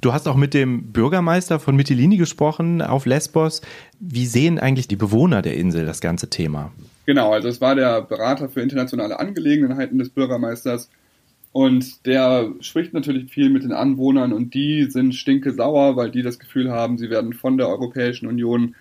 Du 0.00 0.12
hast 0.12 0.28
auch 0.28 0.36
mit 0.36 0.54
dem 0.54 0.92
Bürgermeister 0.92 1.58
von 1.58 1.74
Mytilini 1.76 2.16
gesprochen 2.16 2.80
auf 2.80 3.06
Lesbos. 3.06 3.60
Wie 3.98 4.26
sehen 4.26 4.58
eigentlich 4.58 4.88
die 4.88 4.96
Bewohner 4.96 5.42
der 5.42 5.56
Insel 5.56 5.84
das 5.84 6.00
ganze 6.00 6.30
Thema? 6.30 6.72
Genau, 7.06 7.32
also 7.32 7.48
es 7.48 7.60
war 7.60 7.74
der 7.74 8.02
Berater 8.02 8.48
für 8.48 8.60
internationale 8.60 9.18
Angelegenheiten 9.18 9.98
des 9.98 10.10
Bürgermeisters 10.10 10.90
und 11.52 12.06
der 12.06 12.52
spricht 12.60 12.94
natürlich 12.94 13.30
viel 13.30 13.50
mit 13.50 13.62
den 13.62 13.72
Anwohnern 13.72 14.32
und 14.32 14.54
die 14.54 14.90
sind 14.90 15.14
stinke 15.14 15.52
sauer, 15.52 15.96
weil 15.96 16.10
die 16.10 16.22
das 16.22 16.38
Gefühl 16.38 16.70
haben, 16.70 16.98
sie 16.98 17.10
werden 17.10 17.32
von 17.32 17.58
der 17.58 17.68
Europäischen 17.68 18.26
Union 18.26 18.74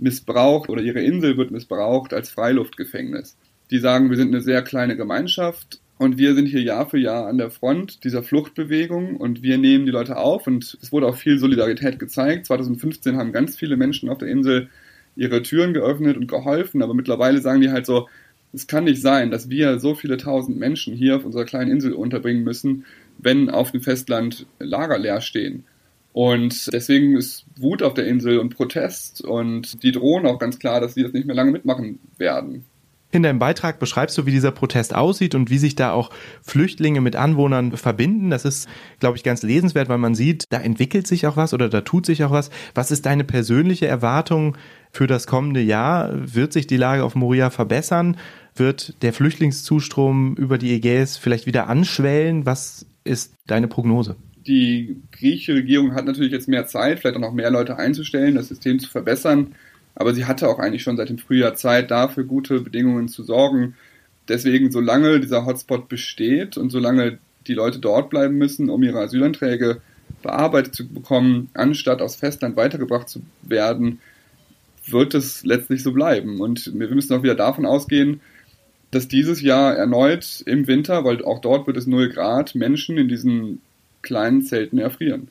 missbraucht 0.00 0.68
oder 0.68 0.82
ihre 0.82 1.00
Insel 1.00 1.36
wird 1.36 1.50
missbraucht 1.50 2.12
als 2.12 2.30
Freiluftgefängnis. 2.30 3.36
Die 3.70 3.78
sagen, 3.78 4.10
wir 4.10 4.16
sind 4.16 4.28
eine 4.28 4.42
sehr 4.42 4.62
kleine 4.62 4.96
Gemeinschaft 4.96 5.80
und 5.98 6.18
wir 6.18 6.34
sind 6.34 6.46
hier 6.46 6.62
Jahr 6.62 6.88
für 6.88 6.98
Jahr 6.98 7.26
an 7.26 7.38
der 7.38 7.50
Front 7.50 8.04
dieser 8.04 8.22
Fluchtbewegung 8.22 9.16
und 9.16 9.42
wir 9.42 9.58
nehmen 9.58 9.84
die 9.84 9.92
Leute 9.92 10.16
auf 10.16 10.46
und 10.46 10.78
es 10.80 10.90
wurde 10.92 11.06
auch 11.06 11.16
viel 11.16 11.38
Solidarität 11.38 11.98
gezeigt. 11.98 12.46
2015 12.46 13.16
haben 13.16 13.32
ganz 13.32 13.56
viele 13.56 13.76
Menschen 13.76 14.08
auf 14.08 14.18
der 14.18 14.28
Insel 14.28 14.68
ihre 15.14 15.42
Türen 15.42 15.74
geöffnet 15.74 16.16
und 16.16 16.26
geholfen, 16.26 16.82
aber 16.82 16.94
mittlerweile 16.94 17.40
sagen 17.40 17.60
die 17.60 17.70
halt 17.70 17.86
so, 17.86 18.08
es 18.52 18.66
kann 18.66 18.84
nicht 18.84 19.00
sein, 19.00 19.30
dass 19.30 19.48
wir 19.48 19.78
so 19.78 19.94
viele 19.94 20.16
tausend 20.16 20.58
Menschen 20.58 20.94
hier 20.94 21.16
auf 21.16 21.24
unserer 21.24 21.44
kleinen 21.44 21.70
Insel 21.70 21.92
unterbringen 21.92 22.42
müssen, 22.42 22.84
wenn 23.18 23.50
auf 23.50 23.70
dem 23.70 23.82
Festland 23.82 24.46
Lager 24.58 24.98
leer 24.98 25.20
stehen. 25.20 25.64
Und 26.12 26.72
deswegen 26.72 27.16
ist 27.16 27.46
Wut 27.56 27.82
auf 27.82 27.94
der 27.94 28.06
Insel 28.06 28.38
und 28.38 28.54
Protest 28.54 29.22
und 29.22 29.82
die 29.82 29.92
drohen 29.92 30.26
auch 30.26 30.38
ganz 30.38 30.58
klar, 30.58 30.80
dass 30.80 30.94
sie 30.94 31.02
das 31.02 31.12
nicht 31.12 31.26
mehr 31.26 31.36
lange 31.36 31.52
mitmachen 31.52 32.00
werden. 32.18 32.64
In 33.12 33.24
deinem 33.24 33.40
Beitrag 33.40 33.80
beschreibst 33.80 34.16
du, 34.18 34.26
wie 34.26 34.30
dieser 34.30 34.52
Protest 34.52 34.94
aussieht 34.94 35.34
und 35.34 35.50
wie 35.50 35.58
sich 35.58 35.74
da 35.74 35.92
auch 35.92 36.10
Flüchtlinge 36.42 37.00
mit 37.00 37.16
Anwohnern 37.16 37.76
verbinden. 37.76 38.30
Das 38.30 38.44
ist, 38.44 38.68
glaube 39.00 39.16
ich, 39.16 39.24
ganz 39.24 39.42
lesenswert, 39.42 39.88
weil 39.88 39.98
man 39.98 40.14
sieht, 40.14 40.44
da 40.50 40.60
entwickelt 40.60 41.08
sich 41.08 41.26
auch 41.26 41.36
was 41.36 41.52
oder 41.52 41.68
da 41.68 41.80
tut 41.80 42.06
sich 42.06 42.22
auch 42.22 42.30
was. 42.30 42.50
Was 42.72 42.92
ist 42.92 43.06
deine 43.06 43.24
persönliche 43.24 43.88
Erwartung 43.88 44.56
für 44.92 45.08
das 45.08 45.26
kommende 45.26 45.60
Jahr? 45.60 46.12
Wird 46.14 46.52
sich 46.52 46.68
die 46.68 46.76
Lage 46.76 47.02
auf 47.02 47.16
Moria 47.16 47.50
verbessern? 47.50 48.16
Wird 48.54 49.02
der 49.02 49.12
Flüchtlingszustrom 49.12 50.36
über 50.36 50.56
die 50.56 50.72
Ägäis 50.72 51.16
vielleicht 51.16 51.46
wieder 51.46 51.68
anschwellen? 51.68 52.46
Was 52.46 52.86
ist 53.02 53.34
deine 53.48 53.66
Prognose? 53.66 54.16
Die 54.50 54.96
griechische 55.12 55.54
Regierung 55.54 55.94
hat 55.94 56.06
natürlich 56.06 56.32
jetzt 56.32 56.48
mehr 56.48 56.66
Zeit, 56.66 56.98
vielleicht 56.98 57.14
auch 57.14 57.20
noch 57.20 57.32
mehr 57.32 57.52
Leute 57.52 57.76
einzustellen, 57.78 58.34
das 58.34 58.48
System 58.48 58.80
zu 58.80 58.90
verbessern. 58.90 59.54
Aber 59.94 60.12
sie 60.12 60.24
hatte 60.24 60.48
auch 60.48 60.58
eigentlich 60.58 60.82
schon 60.82 60.96
seit 60.96 61.08
dem 61.08 61.18
Frühjahr 61.18 61.54
Zeit, 61.54 61.92
dafür 61.92 62.24
gute 62.24 62.60
Bedingungen 62.60 63.06
zu 63.06 63.22
sorgen. 63.22 63.76
Deswegen, 64.28 64.72
solange 64.72 65.20
dieser 65.20 65.46
Hotspot 65.46 65.88
besteht 65.88 66.56
und 66.56 66.70
solange 66.70 67.18
die 67.46 67.54
Leute 67.54 67.78
dort 67.78 68.10
bleiben 68.10 68.38
müssen, 68.38 68.70
um 68.70 68.82
ihre 68.82 68.98
Asylanträge 68.98 69.82
bearbeitet 70.20 70.74
zu 70.74 70.88
bekommen, 70.88 71.48
anstatt 71.54 72.02
aufs 72.02 72.16
Festland 72.16 72.56
weitergebracht 72.56 73.08
zu 73.08 73.22
werden, 73.42 74.00
wird 74.84 75.14
es 75.14 75.44
letztlich 75.44 75.84
so 75.84 75.92
bleiben. 75.92 76.40
Und 76.40 76.72
wir 76.74 76.88
müssen 76.88 77.14
auch 77.14 77.22
wieder 77.22 77.36
davon 77.36 77.66
ausgehen, 77.66 78.20
dass 78.90 79.06
dieses 79.06 79.42
Jahr 79.42 79.76
erneut 79.76 80.42
im 80.44 80.66
Winter, 80.66 81.04
weil 81.04 81.24
auch 81.24 81.40
dort 81.40 81.68
wird 81.68 81.76
es 81.76 81.86
0 81.86 82.08
Grad, 82.08 82.56
Menschen 82.56 82.98
in 82.98 83.06
diesen 83.06 83.60
kleinen 84.02 84.42
Zelten 84.42 84.78
erfrieren. 84.78 85.28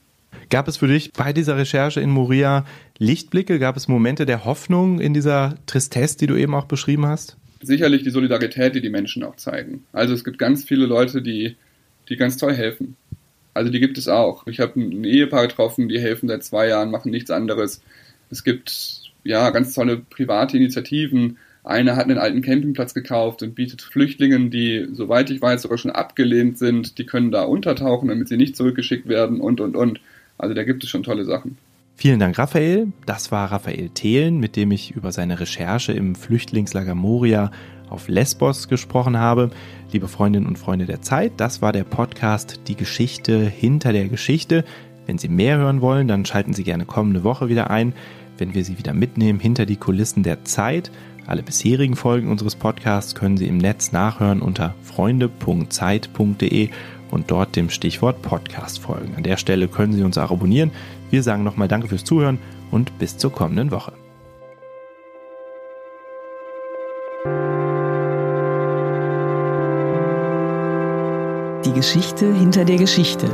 Gab 0.49 0.67
es 0.67 0.77
für 0.77 0.87
dich 0.87 1.13
bei 1.13 1.33
dieser 1.33 1.57
Recherche 1.57 2.01
in 2.01 2.09
Moria 2.09 2.65
Lichtblicke? 2.97 3.59
Gab 3.59 3.77
es 3.77 3.87
Momente 3.87 4.25
der 4.25 4.45
Hoffnung 4.45 4.99
in 4.99 5.13
dieser 5.13 5.55
Tristesse, 5.65 6.17
die 6.17 6.27
du 6.27 6.35
eben 6.35 6.55
auch 6.55 6.65
beschrieben 6.65 7.05
hast? 7.05 7.37
Sicherlich 7.61 8.03
die 8.03 8.09
Solidarität, 8.09 8.73
die 8.75 8.81
die 8.81 8.89
Menschen 8.89 9.23
auch 9.23 9.35
zeigen. 9.35 9.85
Also 9.91 10.13
es 10.13 10.23
gibt 10.23 10.39
ganz 10.39 10.63
viele 10.63 10.85
Leute, 10.85 11.21
die, 11.21 11.55
die 12.07 12.15
ganz 12.15 12.37
toll 12.37 12.53
helfen. 12.53 12.95
Also 13.53 13.71
die 13.71 13.79
gibt 13.79 13.97
es 13.97 14.07
auch. 14.07 14.47
Ich 14.47 14.59
habe 14.59 14.79
ein 14.79 15.03
Ehepaar 15.03 15.47
getroffen, 15.47 15.89
die 15.89 15.99
helfen 15.99 16.29
seit 16.29 16.43
zwei 16.43 16.67
Jahren, 16.67 16.91
machen 16.91 17.11
nichts 17.11 17.31
anderes. 17.31 17.81
Es 18.29 18.43
gibt 18.43 19.01
ja 19.23 19.49
ganz 19.49 19.73
tolle 19.73 19.97
private 19.97 20.57
Initiativen. 20.57 21.37
Eine 21.63 21.95
hat 21.95 22.05
einen 22.05 22.17
alten 22.17 22.41
Campingplatz 22.41 22.93
gekauft 22.93 23.43
und 23.43 23.53
bietet 23.55 23.81
Flüchtlingen, 23.81 24.49
die, 24.49 24.87
soweit 24.91 25.29
ich 25.29 25.41
weiß, 25.41 25.61
sogar 25.61 25.77
schon 25.77 25.91
abgelehnt 25.91 26.57
sind, 26.57 26.97
die 26.97 27.05
können 27.05 27.31
da 27.31 27.43
untertauchen, 27.43 28.07
damit 28.07 28.29
sie 28.29 28.37
nicht 28.37 28.55
zurückgeschickt 28.55 29.07
werden 29.07 29.41
und, 29.41 29.59
und, 29.59 29.75
und. 29.75 29.99
Also 30.37 30.55
da 30.55 30.63
gibt 30.63 30.83
es 30.83 30.89
schon 30.89 31.03
tolle 31.03 31.25
Sachen. 31.25 31.57
Vielen 31.95 32.19
Dank, 32.19 32.37
Raphael. 32.39 32.93
Das 33.05 33.29
war 33.29 33.51
Raphael 33.51 33.89
Thelen, 33.89 34.39
mit 34.39 34.55
dem 34.55 34.71
ich 34.71 34.91
über 34.91 35.11
seine 35.11 35.41
Recherche 35.41 35.91
im 35.91 36.15
Flüchtlingslager 36.15 36.95
Moria 36.95 37.51
auf 37.89 38.07
Lesbos 38.07 38.69
gesprochen 38.69 39.17
habe. 39.17 39.49
Liebe 39.91 40.07
Freundinnen 40.07 40.45
und 40.45 40.57
Freunde 40.57 40.85
der 40.85 41.01
Zeit, 41.01 41.33
das 41.37 41.61
war 41.61 41.73
der 41.73 41.83
Podcast 41.83 42.61
Die 42.69 42.75
Geschichte 42.75 43.39
hinter 43.39 43.91
der 43.91 44.07
Geschichte. 44.07 44.63
Wenn 45.07 45.17
Sie 45.17 45.27
mehr 45.27 45.57
hören 45.57 45.81
wollen, 45.81 46.07
dann 46.07 46.25
schalten 46.25 46.53
Sie 46.53 46.63
gerne 46.63 46.85
kommende 46.85 47.25
Woche 47.25 47.49
wieder 47.49 47.69
ein, 47.69 47.93
wenn 48.37 48.53
wir 48.53 48.63
Sie 48.63 48.77
wieder 48.77 48.93
mitnehmen 48.93 49.41
hinter 49.41 49.65
die 49.65 49.75
Kulissen 49.75 50.23
der 50.23 50.45
Zeit. 50.45 50.91
Alle 51.29 51.43
bisherigen 51.43 51.95
Folgen 51.95 52.31
unseres 52.31 52.55
Podcasts 52.55 53.13
können 53.13 53.37
Sie 53.37 53.45
im 53.45 53.59
Netz 53.59 53.91
nachhören 53.91 54.41
unter 54.41 54.73
freunde.zeit.de 54.81 56.69
und 57.11 57.29
dort 57.29 57.55
dem 57.55 57.69
Stichwort 57.69 58.23
Podcast 58.23 58.79
folgen. 58.79 59.13
An 59.15 59.21
der 59.21 59.37
Stelle 59.37 59.67
können 59.67 59.93
Sie 59.93 60.01
uns 60.01 60.17
auch 60.17 60.31
abonnieren. 60.31 60.71
Wir 61.11 61.21
sagen 61.21 61.43
nochmal 61.43 61.67
Danke 61.67 61.87
fürs 61.87 62.03
Zuhören 62.03 62.39
und 62.71 62.97
bis 62.97 63.17
zur 63.17 63.31
kommenden 63.31 63.69
Woche. 63.69 63.93
Die 71.63 71.73
Geschichte 71.73 72.33
hinter 72.33 72.65
der 72.65 72.77
Geschichte. 72.77 73.27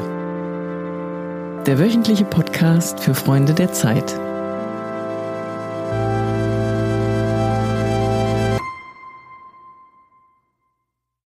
Der 1.66 1.80
wöchentliche 1.80 2.26
Podcast 2.26 3.00
für 3.00 3.16
Freunde 3.16 3.54
der 3.54 3.72
Zeit. 3.72 4.20